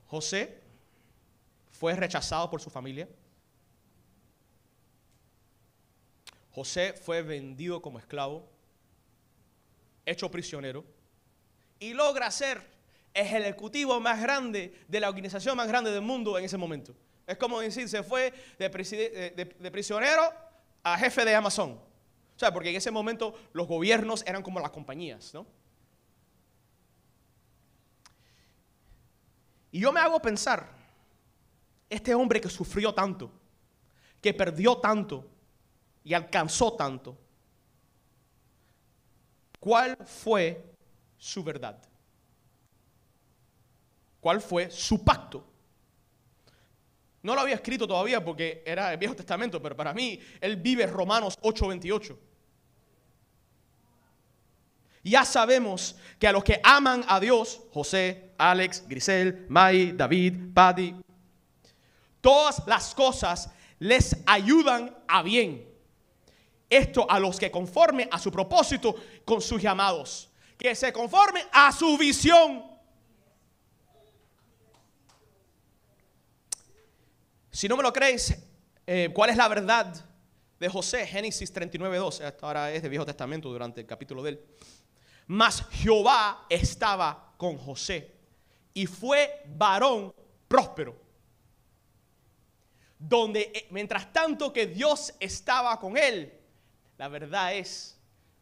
José 0.08 0.62
fue 1.72 1.96
rechazado 1.96 2.50
por 2.50 2.62
su 2.62 2.70
familia 2.70 3.08
José 6.54 6.94
fue 6.94 7.24
vendido 7.24 7.82
como 7.82 7.98
esclavo, 7.98 8.48
hecho 10.06 10.30
prisionero, 10.30 10.86
y 11.80 11.94
logra 11.94 12.30
ser 12.30 12.62
el 13.14 13.44
ejecutivo 13.44 14.00
más 14.00 14.22
grande 14.22 14.74
de 14.88 15.00
la 15.00 15.10
organización 15.10 15.58
más 15.58 15.68
grande 15.68 15.92
del 15.92 16.02
mundo 16.02 16.38
en 16.38 16.46
ese 16.46 16.58
momento. 16.58 16.96
Es 17.26 17.38
como 17.38 17.60
decir, 17.60 17.90
se 17.90 18.04
fue 18.04 18.34
de, 18.60 18.70
prisionero 19.72 20.32
a 20.84 20.98
jefe 20.98 21.26
de 21.26 21.34
Amazon. 21.34 21.72
O 21.72 22.40
sea, 22.40 22.54
porque 22.54 22.70
en 22.70 22.76
ese 22.76 22.92
momento 22.92 23.36
los 23.54 23.68
gobiernos 23.68 24.24
eran 24.28 24.44
como 24.44 24.60
las 24.60 24.72
compañías, 24.72 25.34
¿no? 25.34 25.48
Y 29.72 29.80
yo 29.80 29.92
me 29.92 30.00
hago 30.00 30.22
pensar, 30.22 30.70
este 31.90 32.14
hombre 32.14 32.40
que 32.40 32.50
sufrió 32.50 32.94
tanto, 32.94 33.32
que 34.22 34.32
perdió 34.34 34.78
tanto, 34.78 35.33
y 36.04 36.14
alcanzó 36.14 36.74
tanto, 36.74 37.18
¿cuál 39.60 39.98
fue 40.06 40.76
su 41.18 41.44
verdad? 41.44 41.82
¿Cuál 44.20 44.42
fue 44.42 44.70
su 44.70 45.04
pacto? 45.04 45.46
No 47.22 47.36
lo 47.36 47.42
había 47.42 47.56
escrito 47.56 47.88
todavía 47.88 48.24
porque 48.24 48.64
era 48.66 48.92
el 48.92 48.98
Viejo 48.98 49.16
Testamento, 49.16 49.62
pero 49.62 49.76
para 49.76 49.94
mí 49.94 50.20
él 50.42 50.58
vive 50.58 50.86
Romanos 50.88 51.38
8:28. 51.42 52.18
Ya 55.04 55.26
sabemos 55.26 55.98
que 56.20 56.28
a 56.28 56.32
los 56.32 56.44
que 56.44 56.62
aman 56.64 57.04
a 57.08 57.20
Dios, 57.20 57.62
José, 57.72 58.34
Alex, 58.38 58.88
Grisel, 58.88 59.46
Mai, 59.50 59.92
David, 59.92 60.54
Paddy, 60.54 60.96
todas 62.22 62.66
las 62.68 62.96
cosas 62.96 63.50
les 63.80 64.16
ayudan 64.26 64.96
a 65.08 65.24
bien 65.24 65.73
esto 66.76 67.10
a 67.10 67.20
los 67.20 67.40
que 67.40 67.52
conforme 67.52 68.08
a 68.12 68.20
su 68.20 68.32
propósito 68.32 68.96
con 69.26 69.42
sus 69.42 69.62
llamados. 69.62 70.30
Que 70.58 70.76
se 70.76 70.94
conforme 70.94 71.44
a 71.52 71.72
su 71.72 71.98
visión. 71.98 72.64
Si 77.52 77.68
no 77.68 77.78
me 77.78 77.84
lo 77.84 77.94
creéis, 77.94 78.36
eh, 78.88 79.10
¿cuál 79.14 79.30
es 79.30 79.38
la 79.38 79.48
verdad 79.48 80.06
de 80.60 80.70
José? 80.70 81.06
Génesis 81.06 81.54
39.2. 81.54 82.26
Esto 82.26 82.46
ahora 82.48 82.72
es 82.72 82.82
de 82.82 82.90
Viejo 82.90 83.06
Testamento 83.06 83.50
durante 83.50 83.82
el 83.82 83.88
capítulo 83.88 84.24
de 84.24 84.32
él. 84.32 84.46
Mas 85.28 85.66
Jehová 85.72 86.46
estaba 86.50 87.34
con 87.38 87.58
José 87.58 88.12
y 88.74 88.86
fue 88.86 89.44
varón 89.56 90.14
próspero. 90.48 90.96
Donde 92.98 93.52
eh, 93.54 93.68
mientras 93.70 94.12
tanto 94.12 94.52
que 94.52 94.66
Dios 94.68 95.14
estaba 95.20 95.80
con 95.80 95.98
él, 95.98 96.43
la 97.04 97.10
verdad 97.10 97.54
es, 97.54 98.00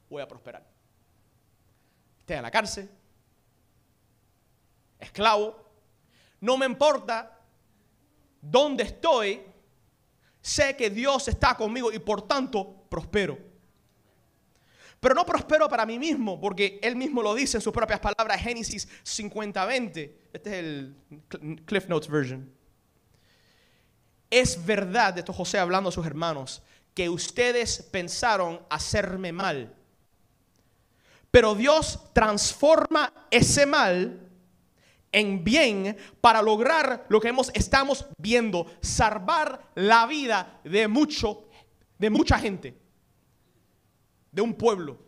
voy 0.07 0.21
a 0.21 0.27
prosperar. 0.27 0.63
Esté 2.19 2.35
en 2.35 2.43
la 2.43 2.51
cárcel, 2.51 2.87
esclavo, 4.99 5.57
no 6.39 6.57
me 6.57 6.67
importa 6.67 7.39
dónde 8.39 8.83
estoy, 8.83 9.41
sé 10.39 10.75
que 10.75 10.91
Dios 10.91 11.27
está 11.27 11.55
conmigo 11.55 11.91
y 11.91 11.97
por 11.97 12.27
tanto 12.27 12.83
prospero. 12.87 13.35
Pero 14.99 15.15
no 15.15 15.25
prospero 15.25 15.67
para 15.67 15.83
mí 15.83 15.97
mismo, 15.97 16.39
porque 16.39 16.79
Él 16.83 16.95
mismo 16.95 17.23
lo 17.23 17.33
dice 17.33 17.57
en 17.57 17.61
sus 17.61 17.73
propias 17.73 17.99
palabras, 17.99 18.39
Génesis 18.41 18.87
50:20. 19.03 20.15
Este 20.33 20.49
es 20.51 20.55
el 20.59 20.95
Cliff 21.65 21.87
Notes 21.87 22.07
version. 22.07 22.53
Es 24.29 24.63
verdad, 24.63 25.17
esto 25.17 25.33
José 25.33 25.57
hablando 25.57 25.89
a 25.89 25.91
sus 25.91 26.05
hermanos, 26.05 26.61
que 26.93 27.09
ustedes 27.09 27.83
pensaron 27.91 28.61
hacerme 28.69 29.31
mal. 29.31 29.75
Pero 31.31 31.55
Dios 31.55 31.99
transforma 32.13 33.13
ese 33.31 33.65
mal 33.65 34.27
en 35.11 35.43
bien 35.43 35.97
para 36.19 36.41
lograr 36.41 37.05
lo 37.09 37.19
que 37.19 37.29
hemos, 37.29 37.51
estamos 37.53 38.05
viendo, 38.17 38.65
salvar 38.81 39.71
la 39.75 40.05
vida 40.05 40.59
de 40.63 40.87
mucho, 40.87 41.47
de 41.97 42.09
mucha 42.09 42.37
gente, 42.39 42.77
de 44.31 44.41
un 44.41 44.53
pueblo. 44.53 44.99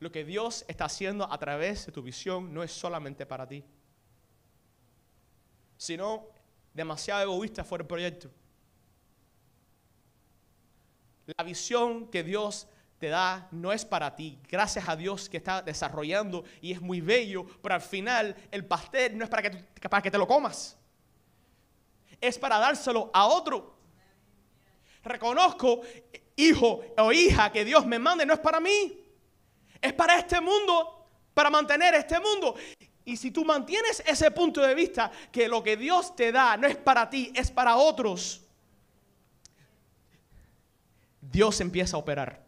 Lo 0.00 0.12
que 0.12 0.24
Dios 0.24 0.64
está 0.68 0.84
haciendo 0.84 1.30
a 1.30 1.38
través 1.38 1.86
de 1.86 1.92
tu 1.92 2.02
visión 2.02 2.54
no 2.54 2.62
es 2.62 2.72
solamente 2.72 3.26
para 3.26 3.48
ti, 3.48 3.64
sino 5.76 6.26
demasiado 6.72 7.22
egoísta 7.22 7.64
fue 7.64 7.78
el 7.78 7.86
proyecto. 7.86 8.30
La 11.36 11.44
visión 11.44 12.06
que 12.08 12.22
Dios 12.22 12.66
te 12.98 13.08
da 13.08 13.48
no 13.50 13.70
es 13.72 13.84
para 13.84 14.16
ti. 14.16 14.38
Gracias 14.48 14.88
a 14.88 14.96
Dios 14.96 15.28
que 15.28 15.36
está 15.36 15.60
desarrollando 15.60 16.44
y 16.62 16.72
es 16.72 16.80
muy 16.80 17.02
bello, 17.02 17.44
pero 17.62 17.74
al 17.74 17.82
final 17.82 18.34
el 18.50 18.64
pastel 18.64 19.16
no 19.18 19.24
es 19.24 19.30
para 19.30 19.42
que, 19.42 19.50
para 19.88 20.02
que 20.02 20.10
te 20.10 20.16
lo 20.16 20.26
comas. 20.26 20.78
Es 22.18 22.38
para 22.38 22.58
dárselo 22.58 23.10
a 23.12 23.26
otro. 23.26 23.76
Reconozco, 25.04 25.82
hijo 26.34 26.80
o 26.96 27.12
hija, 27.12 27.52
que 27.52 27.64
Dios 27.64 27.84
me 27.84 27.98
mande 27.98 28.24
no 28.24 28.32
es 28.32 28.40
para 28.40 28.58
mí. 28.58 29.04
Es 29.82 29.92
para 29.92 30.18
este 30.18 30.40
mundo, 30.40 31.06
para 31.34 31.50
mantener 31.50 31.94
este 31.94 32.18
mundo. 32.18 32.56
Y 33.04 33.18
si 33.18 33.30
tú 33.30 33.44
mantienes 33.44 34.02
ese 34.06 34.30
punto 34.30 34.62
de 34.62 34.74
vista, 34.74 35.10
que 35.30 35.46
lo 35.46 35.62
que 35.62 35.76
Dios 35.76 36.16
te 36.16 36.32
da 36.32 36.56
no 36.56 36.66
es 36.66 36.76
para 36.76 37.08
ti, 37.08 37.30
es 37.34 37.50
para 37.50 37.76
otros, 37.76 38.47
Dios 41.38 41.60
empieza 41.60 41.96
a 41.96 42.00
operar. 42.00 42.44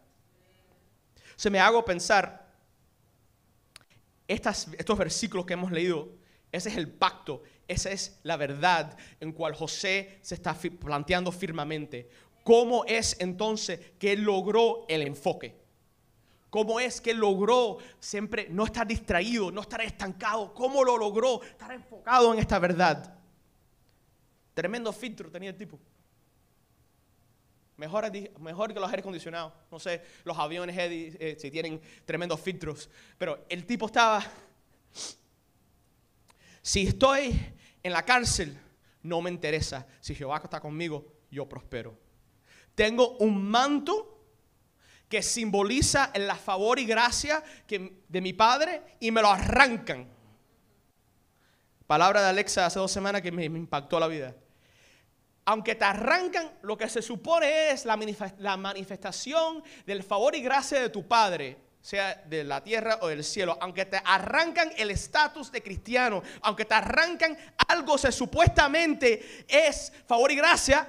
Se 1.37 1.49
me 1.49 1.61
hago 1.61 1.85
pensar, 1.85 2.53
estos 4.27 4.99
versículos 4.99 5.47
que 5.47 5.53
hemos 5.53 5.71
leído, 5.71 6.09
ese 6.51 6.71
es 6.71 6.77
el 6.77 6.89
pacto, 6.89 7.45
esa 7.69 7.93
es 7.93 8.19
la 8.25 8.37
verdad 8.37 8.99
en 9.21 9.31
cual 9.31 9.55
José 9.55 10.19
se 10.23 10.35
está 10.35 10.59
planteando 10.81 11.31
firmemente. 11.31 12.11
¿Cómo 12.43 12.85
es 12.85 13.17
entonces 13.21 13.79
que 13.97 14.17
logró 14.17 14.87
el 14.89 15.03
enfoque? 15.03 15.55
¿Cómo 16.51 16.81
es 16.81 17.01
que 17.01 17.15
logró 17.15 17.79
siempre 18.01 18.49
no 18.51 18.65
estar 18.65 18.89
distraído, 18.89 19.53
no 19.53 19.61
estar 19.61 19.83
estancado? 19.83 20.53
¿Cómo 20.53 20.83
lo 20.83 20.99
logró 20.99 21.45
estar 21.45 21.71
enfocado 21.71 22.35
en 22.35 22.41
esta 22.41 22.59
verdad? 22.59 23.17
Tremendo 24.53 24.93
filtro 24.93 25.31
tenía 25.31 25.51
el 25.51 25.57
tipo. 25.57 25.79
Mejor, 27.81 28.13
que 28.13 28.81
los 28.81 28.91
aire 28.91 29.01
acondicionados. 29.01 29.53
No 29.71 29.81
sé, 29.81 30.03
los 30.25 30.39
aviones 30.39 30.77
eh, 30.79 31.37
si 31.39 31.51
tienen 31.51 31.81
tremendos 32.05 32.39
filtros. 32.41 32.91
Pero 33.17 33.47
el 33.49 33.65
tipo 33.65 33.87
estaba... 33.87 34.23
Si 36.63 36.87
estoy 36.87 37.41
en 37.83 37.93
la 37.93 38.05
cárcel, 38.05 38.57
no 39.03 39.23
me 39.23 39.31
interesa. 39.31 39.87
Si 40.01 40.15
Jehová 40.15 40.43
está 40.45 40.61
conmigo, 40.61 41.21
yo 41.31 41.49
prospero. 41.49 41.99
Tengo 42.75 43.17
un 43.19 43.43
manto 43.43 44.19
que 45.09 45.23
simboliza 45.23 46.13
la 46.15 46.37
favor 46.37 46.79
y 46.79 46.87
gracia 46.87 47.43
de 47.67 48.21
mi 48.21 48.33
Padre 48.33 48.83
y 49.01 49.11
me 49.11 49.23
lo 49.23 49.29
arrancan. 49.29 50.07
Palabra 51.87 52.23
de 52.23 52.29
Alexa 52.29 52.67
hace 52.67 52.79
dos 52.79 52.93
semanas 52.93 53.21
que 53.21 53.33
me, 53.33 53.47
impactó 53.47 53.99
la 53.99 54.07
vida. 54.07 54.37
Aunque 55.51 55.75
te 55.75 55.85
arrancan, 55.85 56.49
lo 56.63 56.79
que 56.79 56.89
se 56.89 57.03
supone 57.03 57.73
es 57.73 57.85
la, 57.85 57.97
manifestación 58.57 59.65
del 59.85 60.05
favor 60.05 60.37
y 60.37 60.43
gracia 60.43 60.81
de 60.81 60.91
tu 60.91 61.09
Padre, 61.09 61.57
sea 61.81 62.23
de 62.25 62.45
la 62.45 62.63
tierra 62.63 63.01
o 63.03 63.09
del 63.09 63.25
cielo, 63.25 63.59
aunque 63.61 63.85
te 63.85 64.01
arrancan 64.05 64.71
el 64.77 64.93
estatus 64.93 65.51
de 65.51 65.61
cristiano, 65.61 66.23
aunque 66.43 66.65
te 66.65 66.75
arrancan 66.75 67.37
algo 67.67 67.97
que 67.97 68.13
supuestamente 68.13 69.45
es 69.49 69.93
favor 70.07 70.31
y 70.31 70.37
gracia, 70.37 70.87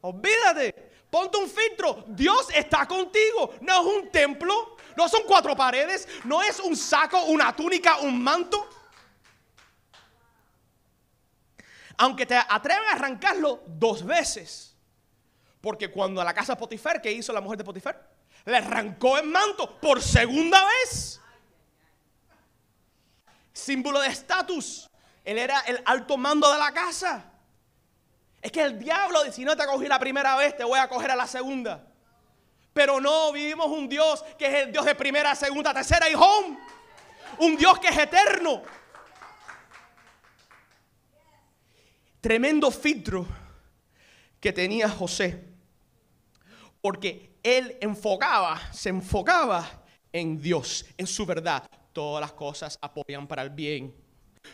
olvídate, 0.00 0.88
Ponte 1.10 1.38
un 1.38 1.48
filtro. 1.48 2.04
Dios 2.08 2.48
está 2.54 2.86
contigo. 2.86 3.54
No 3.62 3.80
es 3.80 3.96
un 3.96 4.10
templo. 4.10 4.76
No 4.94 5.08
son 5.08 5.22
cuatro 5.26 5.56
paredes. 5.56 6.06
No 6.24 6.42
es 6.42 6.60
un 6.60 6.76
saco, 6.76 7.22
una 7.24 7.54
túnica, 7.56 7.98
un 7.98 8.22
manto. 8.22 8.68
Aunque 11.98 12.24
te 12.24 12.36
atreven 12.36 12.88
a 12.88 12.92
arrancarlo 12.92 13.62
dos 13.66 14.04
veces. 14.04 14.76
Porque 15.60 15.90
cuando 15.90 16.20
a 16.20 16.24
la 16.24 16.32
casa 16.32 16.54
de 16.54 16.58
Potifar, 16.58 17.02
¿qué 17.02 17.12
hizo 17.12 17.32
la 17.32 17.40
mujer 17.40 17.58
de 17.58 17.64
Potifar? 17.64 18.08
Le 18.44 18.56
arrancó 18.56 19.18
el 19.18 19.26
manto 19.26 19.78
por 19.80 20.00
segunda 20.00 20.64
vez. 20.64 21.20
Símbolo 23.52 24.00
de 24.00 24.08
estatus. 24.08 24.88
Él 25.24 25.38
era 25.38 25.60
el 25.60 25.82
alto 25.84 26.16
mando 26.16 26.50
de 26.52 26.58
la 26.58 26.72
casa. 26.72 27.24
Es 28.40 28.52
que 28.52 28.62
el 28.62 28.78
diablo 28.78 29.24
dice, 29.24 29.36
si 29.36 29.44
no 29.44 29.56
te 29.56 29.66
cogí 29.66 29.88
la 29.88 29.98
primera 29.98 30.36
vez, 30.36 30.56
te 30.56 30.64
voy 30.64 30.78
a 30.78 30.88
coger 30.88 31.10
a 31.10 31.16
la 31.16 31.26
segunda. 31.26 31.84
Pero 32.72 33.00
no, 33.00 33.32
vivimos 33.32 33.66
un 33.66 33.88
Dios 33.88 34.24
que 34.38 34.46
es 34.46 34.54
el 34.66 34.72
Dios 34.72 34.84
de 34.84 34.94
primera, 34.94 35.34
segunda, 35.34 35.74
tercera 35.74 36.08
y 36.08 36.14
home. 36.14 36.56
Un 37.38 37.56
Dios 37.56 37.78
que 37.80 37.88
es 37.88 37.98
eterno. 37.98 38.62
Tremendo 42.28 42.70
filtro 42.70 43.26
que 44.38 44.52
tenía 44.52 44.86
José. 44.86 45.46
Porque 46.82 47.38
él 47.42 47.78
enfocaba, 47.80 48.70
se 48.70 48.90
enfocaba 48.90 49.86
en 50.12 50.38
Dios, 50.38 50.84
en 50.98 51.06
su 51.06 51.24
verdad. 51.24 51.66
Todas 51.94 52.20
las 52.20 52.32
cosas 52.32 52.78
apoyan 52.82 53.26
para 53.26 53.40
el 53.40 53.48
bien. 53.48 53.94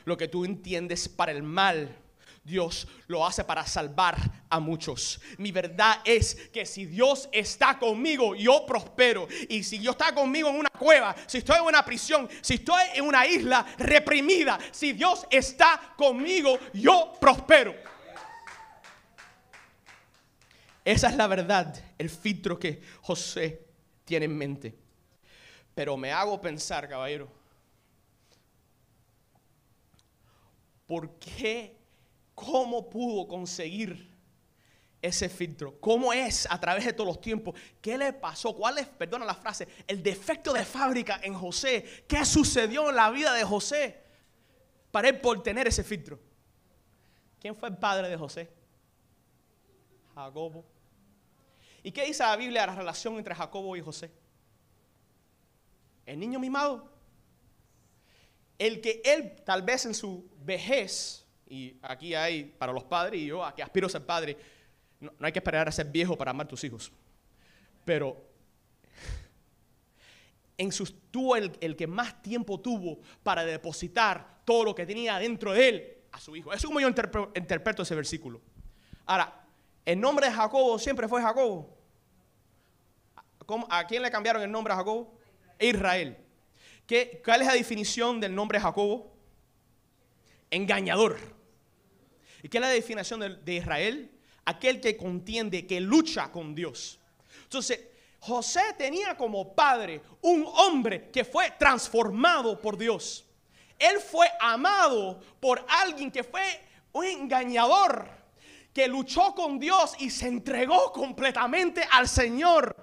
Lo 0.05 0.17
que 0.17 0.29
tú 0.29 0.45
entiendes 0.45 1.09
para 1.09 1.33
el 1.33 1.43
mal 1.43 1.99
Dios 2.44 2.87
lo 3.07 3.26
hace 3.26 3.42
para 3.42 3.66
salvar 3.66 4.16
a 4.50 4.61
muchos. 4.61 5.18
Mi 5.38 5.50
verdad 5.50 6.00
es 6.04 6.35
que 6.52 6.66
si 6.66 6.85
Dios 6.85 7.28
está 7.33 7.78
conmigo, 7.78 8.35
yo 8.35 8.66
prospero. 8.66 9.26
Y 9.48 9.62
si 9.64 9.78
Dios 9.78 9.96
está 9.98 10.14
conmigo 10.14 10.50
en 10.50 10.57
una 10.57 10.68
cueva, 10.68 11.16
si 11.26 11.38
estoy 11.38 11.57
en 11.57 11.64
una 11.64 11.83
prisión, 11.85 12.28
si 12.42 12.54
estoy 12.54 12.83
en 12.94 13.04
una 13.04 13.26
isla 13.26 13.64
reprimida, 13.78 14.59
si 14.70 14.92
Dios 14.92 15.26
está 15.30 15.94
conmigo, 15.96 16.59
yo 16.74 17.14
prospero. 17.18 17.74
Esa 20.85 21.09
es 21.09 21.16
la 21.16 21.26
verdad, 21.26 21.83
el 21.96 22.11
filtro 22.11 22.59
que 22.59 22.83
José 23.00 23.64
tiene 24.04 24.26
en 24.26 24.37
mente. 24.37 24.74
Pero 25.74 25.96
me 25.96 26.12
hago 26.12 26.38
pensar, 26.38 26.87
caballero, 26.87 27.26
¿por 30.87 31.18
qué 31.18 31.84
¿Cómo 32.35 32.88
pudo 32.90 33.29
conseguir 33.29 34.12
ese 35.01 35.29
filtro? 35.29 35.79
¿Cómo 35.81 36.12
es 36.12 36.47
a 36.51 36.59
través 36.59 36.85
de 36.85 36.92
todos 36.92 37.09
los 37.09 37.20
tiempos? 37.20 37.55
¿Qué 37.81 37.97
le 37.97 38.12
pasó? 38.12 38.55
¿Cuál 38.55 38.79
es, 38.79 38.87
perdona 38.87 39.25
la 39.25 39.35
frase, 39.35 39.68
el 39.87 40.03
defecto 40.03 40.53
de 40.53 40.64
fábrica 40.64 41.20
en 41.23 41.35
José? 41.35 42.05
¿Qué 42.09 42.25
sucedió 42.25 42.88
en 42.90 42.97
la 42.97 43.11
vida 43.11 43.33
de 43.33 43.44
José 43.44 44.03
para 44.90 45.09
él 45.09 45.20
por 45.20 45.42
tener 45.42 45.68
ese 45.68 45.85
filtro? 45.85 46.18
¿Quién 47.40 47.55
fue 47.55 47.68
el 47.68 47.77
padre 47.77 48.09
de 48.09 48.16
José? 48.16 48.51
Jacobo. 50.14 50.64
¿Y 51.83 51.92
qué 51.92 52.07
dice 52.07 52.23
la 52.23 52.37
Biblia 52.37 52.62
de 52.62 52.66
la 52.68 52.77
relación 52.77 53.16
entre 53.18 53.35
Jacobo 53.35 53.77
y 53.77 53.83
José? 53.83 54.11
El 56.07 56.18
niño 56.18 56.38
mimado. 56.38 56.90
El 58.59 58.81
que 58.81 59.03
él 59.05 59.37
tal 59.44 59.62
vez 59.62 59.85
en 59.85 59.94
su 59.94 60.31
vejez 60.38 61.24
y 61.48 61.76
aquí 61.83 62.14
hay 62.14 62.44
para 62.44 62.72
los 62.72 62.85
padres, 62.85 63.20
y 63.20 63.26
yo 63.26 63.44
a 63.44 63.54
que 63.54 63.62
aspiro 63.62 63.87
a 63.87 63.90
ser 63.90 64.04
padre, 64.04 64.37
no, 65.00 65.12
hay 65.20 65.33
que 65.33 65.38
esperar 65.38 65.68
a 65.68 65.72
ser 65.72 65.87
viejo 65.87 66.16
para 66.16 66.30
amar 66.30 66.46
a 66.46 66.48
tus 66.48 66.64
hijos. 66.64 66.90
Pero 67.85 68.16
en 70.59 70.72
sus, 70.72 70.94
tuvo 71.11 71.37
el, 71.37 71.52
el, 71.61 71.76
que 71.76 71.87
más 71.87 72.22
tiempo 72.22 72.61
tuvo 72.61 72.98
para 73.22 73.44
depositar 73.44 74.42
todo 74.44 74.64
lo 74.64 74.74
que 74.74 74.87
tenía 74.87 75.18
dentro 75.18 75.52
de 75.52 75.68
él 75.68 75.96
a 76.12 76.20
su 76.20 76.35
hijo. 76.37 76.52
Eso 76.52 76.59
es 76.59 76.66
como 76.66 76.80
yo 76.80 76.88
interpreto 76.88 77.83
ese 77.83 77.94
versículo. 77.94 78.40
Ahora, 79.07 79.44
el 79.85 80.00
nombre 80.00 80.26
de 80.26 80.33
Jacobo 80.33 80.78
siempre 80.78 81.09
fue 81.09 81.20
Jacobo. 81.20 81.76
¿A 83.68 83.87
quién 83.87 84.02
le 84.02 84.11
cambiaron 84.11 84.42
el 84.42 84.50
nombre 84.50 84.72
a 84.72 84.76
Jacobo? 84.76 85.18
Israel. 85.59 86.16
¿Qué, 86.87 87.20
¿Cuál 87.24 87.42
es 87.42 87.46
la 87.46 87.54
definición 87.54 88.20
del 88.20 88.35
nombre 88.35 88.61
Jacobo? 88.61 89.13
Engañador. 90.55 91.19
¿Y 92.43 92.49
qué 92.49 92.59
es 92.59 92.62
la 92.62 92.69
definición 92.69 93.43
de, 93.45 93.55
Israel? 93.55 94.11
Aquel 94.45 94.81
que 94.81 94.97
contiende, 94.97 95.67
que 95.67 95.81
lucha 95.81 96.31
con 96.31 96.55
Dios. 96.55 97.01
Entonces, 97.43 97.81
José 98.21 98.62
tenía 98.77 99.17
como 99.17 99.55
padre 99.55 100.01
un 100.21 100.47
hombre 100.47 101.11
que 101.11 101.25
fue 101.25 101.51
transformado 101.59 102.61
por 102.61 102.77
Dios. 102.77 103.25
Él 103.79 103.99
fue 103.99 104.29
amado 104.40 105.21
por 105.40 105.64
alguien 105.69 106.11
que 106.11 106.23
fue 106.23 106.43
un 106.93 107.05
engañador, 107.05 108.09
que 108.72 108.87
luchó 108.87 109.35
con 109.35 109.59
Dios 109.59 109.95
y 109.99 110.11
se 110.11 110.28
entregó 110.28 110.93
completamente 110.93 111.87
al 111.91 112.09
Señor. 112.09 112.76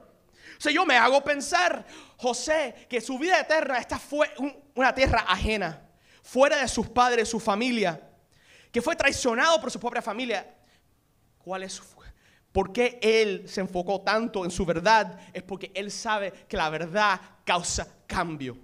O 0.57 0.61
sea, 0.61 0.71
yo 0.71 0.85
me 0.85 0.97
hago 0.97 1.23
pensar, 1.23 1.85
José, 2.17 2.87
que 2.89 2.99
su 3.01 3.17
vida 3.17 3.39
eterna, 3.39 3.77
esta 3.77 3.97
fue 3.97 4.31
una 4.75 4.93
tierra 4.93 5.25
ajena, 5.27 5.90
fuera 6.21 6.61
de 6.61 6.67
sus 6.67 6.87
padres, 6.87 7.29
su 7.29 7.39
familia 7.39 8.01
que 8.71 8.81
fue 8.81 8.95
traicionado 8.95 9.59
por 9.59 9.69
su 9.69 9.79
propia 9.79 10.01
familia. 10.01 10.55
¿Cuál 11.37 11.63
es 11.63 11.81
¿Por 12.51 12.73
qué 12.73 12.99
él 13.01 13.47
se 13.47 13.61
enfocó 13.61 14.01
tanto 14.01 14.43
en 14.43 14.51
su 14.51 14.65
verdad? 14.65 15.19
Es 15.31 15.41
porque 15.43 15.71
él 15.73 15.89
sabe 15.89 16.31
que 16.49 16.57
la 16.57 16.69
verdad 16.69 17.19
causa 17.45 17.87
cambio. 18.05 18.57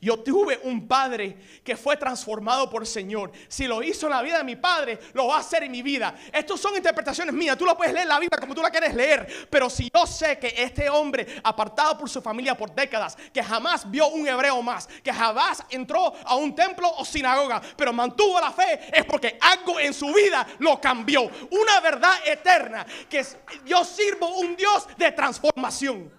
Yo 0.00 0.18
tuve 0.18 0.60
un 0.64 0.86
padre 0.88 1.38
que 1.64 1.76
fue 1.76 1.96
transformado 1.96 2.68
por 2.68 2.82
el 2.82 2.88
Señor. 2.88 3.32
Si 3.48 3.66
lo 3.66 3.82
hizo 3.82 4.06
en 4.06 4.12
la 4.12 4.22
vida 4.22 4.38
de 4.38 4.44
mi 4.44 4.56
padre, 4.56 4.98
lo 5.12 5.28
va 5.28 5.36
a 5.36 5.40
hacer 5.40 5.62
en 5.62 5.72
mi 5.72 5.82
vida. 5.82 6.14
Estas 6.32 6.60
son 6.60 6.76
interpretaciones 6.76 7.34
mías. 7.34 7.56
Tú 7.56 7.64
lo 7.64 7.76
puedes 7.76 7.92
leer 7.92 8.04
en 8.04 8.08
la 8.08 8.18
Biblia 8.18 8.38
como 8.38 8.54
tú 8.54 8.62
la 8.62 8.70
quieres 8.70 8.94
leer. 8.94 9.48
Pero 9.48 9.70
si 9.70 9.90
yo 9.94 10.06
sé 10.06 10.38
que 10.38 10.54
este 10.56 10.90
hombre, 10.90 11.26
apartado 11.44 11.96
por 11.96 12.10
su 12.10 12.20
familia 12.20 12.56
por 12.56 12.74
décadas, 12.74 13.16
que 13.32 13.42
jamás 13.42 13.88
vio 13.90 14.08
un 14.08 14.26
hebreo 14.26 14.60
más, 14.62 14.88
que 15.02 15.12
jamás 15.12 15.62
entró 15.70 16.12
a 16.24 16.34
un 16.34 16.54
templo 16.54 16.90
o 16.96 17.04
sinagoga, 17.04 17.62
pero 17.76 17.92
mantuvo 17.92 18.40
la 18.40 18.50
fe, 18.50 18.80
es 18.92 19.04
porque 19.04 19.38
algo 19.40 19.78
en 19.78 19.94
su 19.94 20.12
vida 20.12 20.46
lo 20.58 20.80
cambió. 20.80 21.22
Una 21.50 21.80
verdad 21.80 22.14
eterna, 22.26 22.84
que 23.08 23.24
yo 23.64 23.84
sirvo 23.84 24.38
un 24.38 24.56
Dios 24.56 24.88
de 24.96 25.12
transformación. 25.12 26.12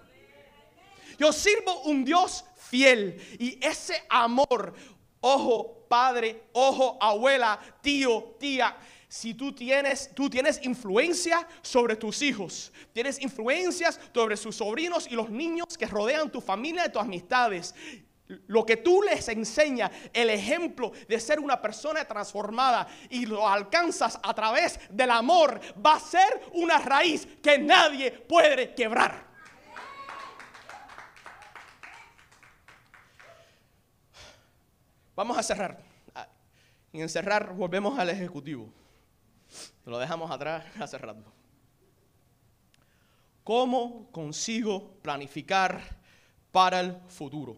Yo 1.18 1.32
sirvo 1.32 1.82
un 1.84 2.04
Dios 2.04 2.44
fiel. 2.74 3.22
Y 3.38 3.64
ese 3.64 4.04
amor, 4.10 4.74
ojo 5.22 5.86
padre, 5.88 6.46
ojo 6.54 6.98
abuela, 7.00 7.60
tío, 7.84 8.36
tía, 8.40 8.76
si 9.08 9.36
tú 9.36 9.54
tienes, 9.54 10.10
tú 10.16 10.28
tienes 10.28 10.60
influencia 10.64 11.48
sobre 11.62 11.96
tus 11.96 12.24
hijos, 12.24 12.74
tienes 12.92 13.22
influencias 13.22 14.00
sobre 14.12 14.36
sus 14.36 14.56
sobrinos 14.56 15.06
y 15.08 15.14
los 15.14 15.30
niños 15.30 15.78
que 15.78 15.86
rodean 15.86 16.32
tu 16.32 16.42
familia 16.42 16.88
y 16.88 16.92
tus 16.92 17.04
amistades. 17.04 17.76
Lo 18.48 18.66
que 18.66 18.78
tú 18.78 19.04
les 19.04 19.28
enseñas, 19.28 19.92
el 20.12 20.32
ejemplo 20.32 20.94
de 21.08 21.20
ser 21.20 21.40
una 21.40 21.62
persona 21.62 22.04
transformada 22.06 22.88
y 23.08 23.28
lo 23.28 23.48
alcanzas 23.48 24.18
a 24.24 24.34
través 24.34 24.80
del 24.90 25.12
amor, 25.12 25.62
va 25.86 25.98
a 25.98 26.00
ser 26.00 26.42
una 26.54 26.80
raíz 26.80 27.28
que 27.44 27.60
nadie 27.60 28.10
puede 28.10 28.74
quebrar. 28.74 29.33
Vamos 35.16 35.38
a 35.38 35.44
cerrar. 35.44 35.80
En 36.92 37.10
cerrar 37.10 37.54
volvemos 37.54 37.98
al 37.98 38.10
ejecutivo. 38.10 38.70
Lo 39.86 39.98
dejamos 39.98 40.30
atrás 40.32 40.66
hace. 40.80 40.98
¿Cómo 43.44 44.10
consigo 44.12 44.92
planificar 45.02 45.82
para 46.52 46.80
el 46.80 46.96
futuro? 47.10 47.58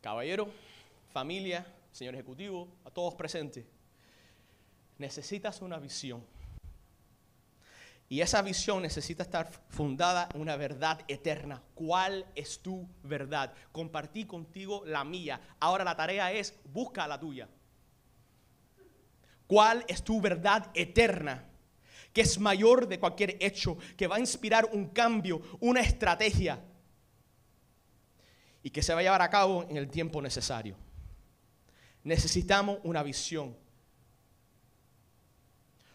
Caballero, 0.00 0.50
familia, 1.12 1.64
señor 1.92 2.14
ejecutivo, 2.14 2.68
a 2.84 2.90
todos 2.90 3.14
presentes. 3.14 3.64
Necesitas 4.98 5.62
una 5.62 5.78
visión. 5.78 6.24
Y 8.12 8.20
esa 8.20 8.42
visión 8.42 8.82
necesita 8.82 9.22
estar 9.22 9.50
fundada 9.70 10.28
en 10.34 10.42
una 10.42 10.54
verdad 10.56 11.00
eterna. 11.08 11.62
¿Cuál 11.74 12.26
es 12.34 12.60
tu 12.60 12.86
verdad? 13.02 13.54
Compartí 13.72 14.26
contigo 14.26 14.82
la 14.84 15.02
mía. 15.02 15.40
Ahora 15.58 15.82
la 15.82 15.96
tarea 15.96 16.30
es 16.30 16.54
busca 16.62 17.08
la 17.08 17.18
tuya. 17.18 17.48
¿Cuál 19.46 19.82
es 19.88 20.02
tu 20.02 20.20
verdad 20.20 20.70
eterna? 20.74 21.48
Que 22.12 22.20
es 22.20 22.38
mayor 22.38 22.86
de 22.86 23.00
cualquier 23.00 23.38
hecho, 23.40 23.78
que 23.96 24.06
va 24.06 24.16
a 24.16 24.20
inspirar 24.20 24.68
un 24.74 24.90
cambio, 24.90 25.40
una 25.60 25.80
estrategia 25.80 26.62
y 28.62 28.68
que 28.68 28.82
se 28.82 28.92
va 28.92 29.00
a 29.00 29.04
llevar 29.04 29.22
a 29.22 29.30
cabo 29.30 29.62
en 29.70 29.78
el 29.78 29.88
tiempo 29.88 30.20
necesario. 30.20 30.76
Necesitamos 32.04 32.78
una 32.82 33.02
visión. 33.02 33.56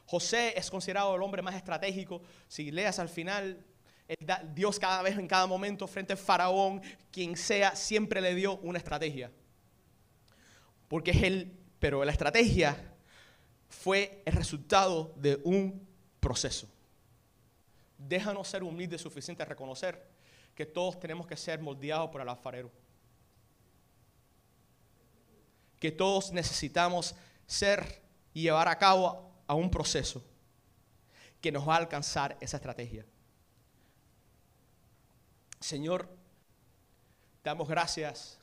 José 0.08 0.58
es 0.58 0.72
considerado 0.72 1.16
el 1.16 1.22
hombre 1.22 1.42
más 1.42 1.54
estratégico. 1.54 2.22
Si 2.48 2.72
leas 2.72 2.98
al 2.98 3.10
final, 3.10 3.62
Dios 4.54 4.80
cada 4.80 5.02
vez 5.02 5.18
en 5.18 5.28
cada 5.28 5.46
momento 5.48 5.86
frente 5.86 6.14
al 6.14 6.20
faraón, 6.20 6.82
quien 7.12 7.36
sea, 7.36 7.76
siempre 7.76 8.22
le 8.22 8.34
dio 8.34 8.58
una 8.60 8.78
estrategia. 8.78 9.30
Porque 10.88 11.12
es 11.12 11.24
él, 11.24 11.60
pero 11.80 12.06
la 12.06 12.14
estrategia 12.14 12.96
fue 13.68 14.22
el 14.26 14.32
resultado 14.32 15.14
de 15.18 15.42
un 15.44 15.86
proceso. 16.22 16.70
Déjanos 17.98 18.48
ser 18.48 18.64
humildes 18.64 19.02
suficiente 19.02 19.44
a 19.44 19.46
reconocer 19.46 20.08
que 20.56 20.66
todos 20.66 20.98
tenemos 21.02 21.28
que 21.28 21.36
ser 21.36 21.60
moldeados 21.60 22.10
por 22.10 22.22
el 22.22 22.30
alfarero. 22.30 22.72
Que 25.82 25.92
todos 25.92 26.32
necesitamos 26.32 27.14
ser 27.46 28.02
y 28.34 28.44
llevar 28.44 28.70
a 28.70 28.78
cabo 28.78 29.27
a 29.48 29.56
un 29.56 29.72
proceso 29.72 30.24
que 31.42 31.52
nos 31.52 31.68
va 31.68 31.76
a 31.76 31.78
alcanzar 31.78 32.38
esa 32.40 32.58
estrategia. 32.58 33.06
Señor, 35.60 36.08
te 37.42 37.50
damos 37.50 37.68
gracias. 37.68 38.38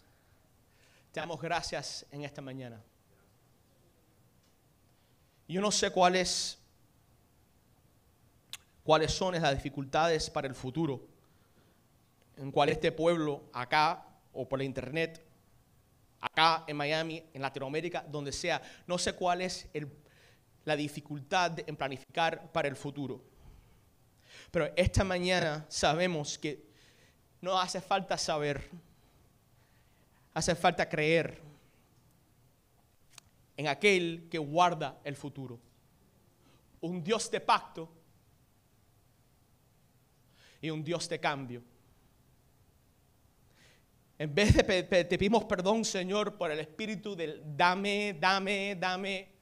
Te 1.13 1.21
damos 1.21 1.41
gracias 1.41 2.07
en 2.11 2.25
esta 2.25 2.41
mañana. 2.41 2.83
Yo 5.47 5.61
no 5.61 5.71
sé 5.71 5.91
cuáles 5.91 6.59
cuáles 8.83 9.13
son 9.13 9.41
las 9.41 9.55
dificultades 9.55 10.29
para 10.29 10.47
el 10.47 10.55
futuro 10.55 11.07
en 12.37 12.51
cual 12.51 12.69
este 12.69 12.93
pueblo 12.93 13.45
acá 13.53 14.07
o 14.33 14.47
por 14.49 14.59
la 14.59 14.65
internet 14.65 15.25
acá 16.21 16.65
en 16.67 16.77
Miami, 16.77 17.23
en 17.33 17.43
Latinoamérica, 17.43 18.05
donde 18.09 18.33
sea, 18.33 18.61
no 18.87 18.99
sé 18.99 19.15
cuál 19.15 19.43
es 19.43 19.69
el 19.73 19.87
la 20.65 20.77
dificultad 20.77 21.59
en 21.67 21.77
planificar 21.77 22.51
para 22.53 22.69
el 22.69 22.77
futuro. 22.77 23.23
Pero 24.51 24.73
esta 24.77 25.05
mañana 25.05 25.67
sabemos 25.69 26.39
que 26.39 26.65
no 27.41 27.59
hace 27.59 27.81
falta 27.81 28.17
saber, 28.17 28.71
hace 30.33 30.55
falta 30.55 30.89
creer 30.89 31.41
en 33.57 33.69
aquel 33.69 34.29
que 34.31 34.39
guarda 34.39 35.01
el 35.05 35.17
futuro. 35.17 35.61
Un 36.81 37.03
Dios 37.03 37.31
de 37.31 37.41
pacto 37.41 37.91
y 40.61 40.71
un 40.71 40.83
Dios 40.83 41.09
de 41.09 41.21
cambio. 41.21 41.63
En 44.19 44.35
vez 44.35 44.55
de 44.55 44.83
te 44.83 45.19
pedimos 45.19 45.45
perdón, 45.45 45.85
Señor, 45.85 46.37
por 46.37 46.51
el 46.51 46.61
espíritu 46.61 47.17
del 47.17 47.43
dame, 47.57 48.17
dame, 48.19 48.77
dame, 48.77 49.34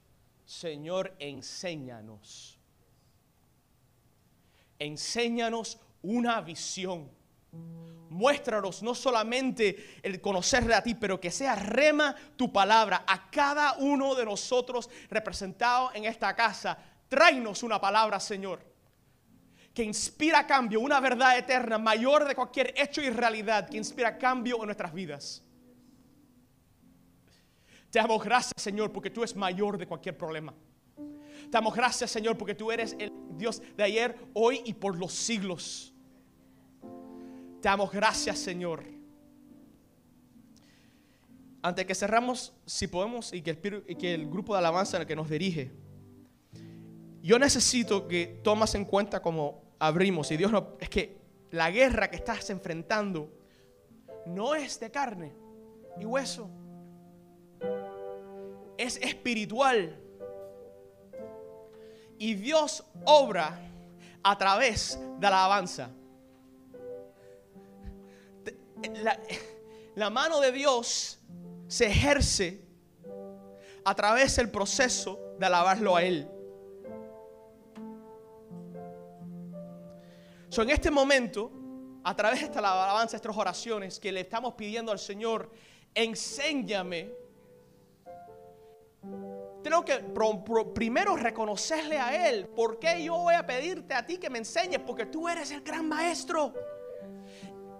Señor, 0.59 1.15
enséñanos. 1.17 2.59
Enséñanos 4.77 5.79
una 6.03 6.41
visión. 6.41 7.09
Muéstranos 8.09 8.83
no 8.83 8.93
solamente 8.93 9.99
el 10.03 10.21
conocerle 10.21 10.75
a 10.75 10.83
ti, 10.83 10.93
pero 10.93 11.19
que 11.19 11.31
sea 11.31 11.55
rema 11.55 12.15
tu 12.35 12.53
palabra 12.53 13.03
a 13.07 13.31
cada 13.31 13.73
uno 13.79 14.13
de 14.13 14.25
nosotros 14.25 14.89
representados 15.09 15.95
en 15.95 16.05
esta 16.05 16.35
casa. 16.35 16.77
Tráenos 17.09 17.63
una 17.63 17.81
palabra, 17.81 18.19
Señor, 18.19 18.63
que 19.73 19.83
inspira 19.83 20.45
cambio, 20.45 20.79
una 20.81 20.99
verdad 20.99 21.35
eterna 21.35 21.79
mayor 21.79 22.27
de 22.27 22.35
cualquier 22.35 22.75
hecho 22.77 23.01
y 23.01 23.09
realidad, 23.09 23.67
que 23.67 23.77
inspira 23.77 24.19
cambio 24.19 24.57
en 24.57 24.65
nuestras 24.65 24.93
vidas. 24.93 25.42
Te 27.93 27.99
damos 27.99 28.23
gracias, 28.23 28.53
Señor, 28.57 28.91
porque 28.91 29.11
tú 29.11 29.21
eres 29.21 29.35
mayor 29.35 29.77
de 29.77 29.85
cualquier 29.85 30.17
problema. 30.17 30.51
Te 30.95 31.51
damos 31.51 31.75
gracias, 31.75 32.09
Señor, 32.09 32.35
porque 32.35 32.55
tú 32.55 32.71
eres 32.71 32.95
el 32.97 33.11
Dios 33.37 33.61
de 33.77 33.83
ayer, 33.83 34.17
hoy 34.33 34.63
y 34.65 34.73
por 34.73 34.97
los 34.97 35.13
siglos. 35.13 35.93
Te 37.61 37.69
damos 37.69 37.91
gracias, 37.91 38.39
Señor. 38.39 38.83
Antes 41.61 41.85
que 41.85 41.93
cerramos, 41.93 42.51
si 42.65 42.87
podemos, 42.87 43.31
y 43.31 43.43
que 43.43 44.13
el, 44.15 44.27
grupo 44.27 44.53
de 44.53 44.57
alabanza 44.57 44.97
en 44.97 45.01
el 45.01 45.07
que 45.07 45.15
nos 45.15 45.29
dirige, 45.29 45.71
yo 47.21 47.37
necesito 47.37 48.07
que 48.07 48.41
tomas 48.43 48.73
en 48.73 48.85
cuenta 48.85 49.21
como 49.21 49.75
abrimos, 49.77 50.31
y 50.31 50.37
Dios 50.37 50.51
no, 50.51 50.77
es 50.79 50.89
que 50.89 51.21
la 51.51 51.69
guerra 51.69 52.09
que 52.09 52.15
estás 52.15 52.49
enfrentando 52.49 53.31
no 54.25 54.55
es 54.55 54.79
de 54.79 54.89
carne 54.89 55.31
y 55.99 56.05
hueso 56.05 56.49
es 58.83 58.97
espiritual. 58.97 59.97
Y 62.17 62.35
Dios 62.35 62.83
obra 63.05 63.59
a 64.21 64.37
través 64.37 64.99
de 65.19 65.29
la 65.29 65.45
alabanza. 65.45 65.89
La, 69.01 69.19
la 69.95 70.09
mano 70.09 70.39
de 70.39 70.51
Dios 70.51 71.19
se 71.67 71.87
ejerce 71.87 72.61
a 73.85 73.95
través 73.95 74.35
del 74.35 74.49
proceso 74.49 75.19
de 75.39 75.45
alabarlo 75.45 75.95
a 75.95 76.03
Él. 76.03 76.27
So, 80.49 80.61
en 80.61 80.69
este 80.69 80.91
momento, 80.91 81.51
a 82.03 82.15
través 82.15 82.41
de 82.41 82.45
esta 82.45 82.59
alabanza, 82.59 83.15
estas 83.15 83.35
oraciones 83.35 83.99
que 83.99 84.11
le 84.11 84.19
estamos 84.21 84.53
pidiendo 84.53 84.91
al 84.91 84.99
Señor, 84.99 85.49
enséñame 85.95 87.22
tengo 89.63 89.83
que 89.83 90.03
primero 90.75 91.15
reconocerle 91.15 91.97
a 91.97 92.29
Él. 92.29 92.47
¿Por 92.47 92.77
qué 92.77 93.03
yo 93.03 93.15
voy 93.17 93.33
a 93.33 93.45
pedirte 93.45 93.93
a 93.93 94.05
ti 94.05 94.17
que 94.17 94.29
me 94.29 94.39
enseñes? 94.39 94.79
Porque 94.79 95.05
tú 95.05 95.27
eres 95.27 95.49
el 95.51 95.61
gran 95.61 95.87
maestro. 95.87 96.53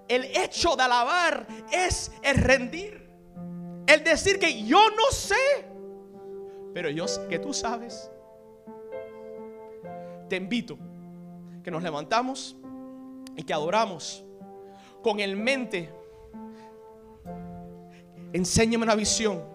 el 0.08 0.26
hecho 0.36 0.76
de 0.76 0.84
alabar 0.84 1.46
es 1.72 2.12
el 2.22 2.38
rendir. 2.38 3.10
El 3.86 4.04
decir 4.04 4.40
que 4.40 4.64
yo 4.64 4.90
no 4.90 5.12
sé, 5.12 5.36
pero 6.74 6.90
yo 6.90 7.08
sé 7.08 7.28
que 7.28 7.38
tú 7.38 7.54
sabes. 7.54 8.10
Te 10.30 10.38
invito 10.38 10.78
que 11.64 11.70
nos 11.70 11.84
levantamos 11.84 12.56
y 13.36 13.44
que 13.44 13.54
adoramos 13.54 14.24
con 15.02 15.20
el 15.20 15.36
mente. 15.36 15.90
Enséñame 18.32 18.84
una 18.84 18.96
visión. 18.96 19.53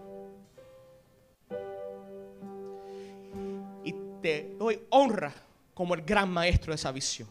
Te 4.21 4.55
doy 4.59 4.81
honra 4.91 5.33
como 5.75 5.95
el 5.95 6.03
gran 6.03 6.31
maestro 6.31 6.73
de 6.73 6.77
esa 6.77 6.93
visión. 6.93 7.29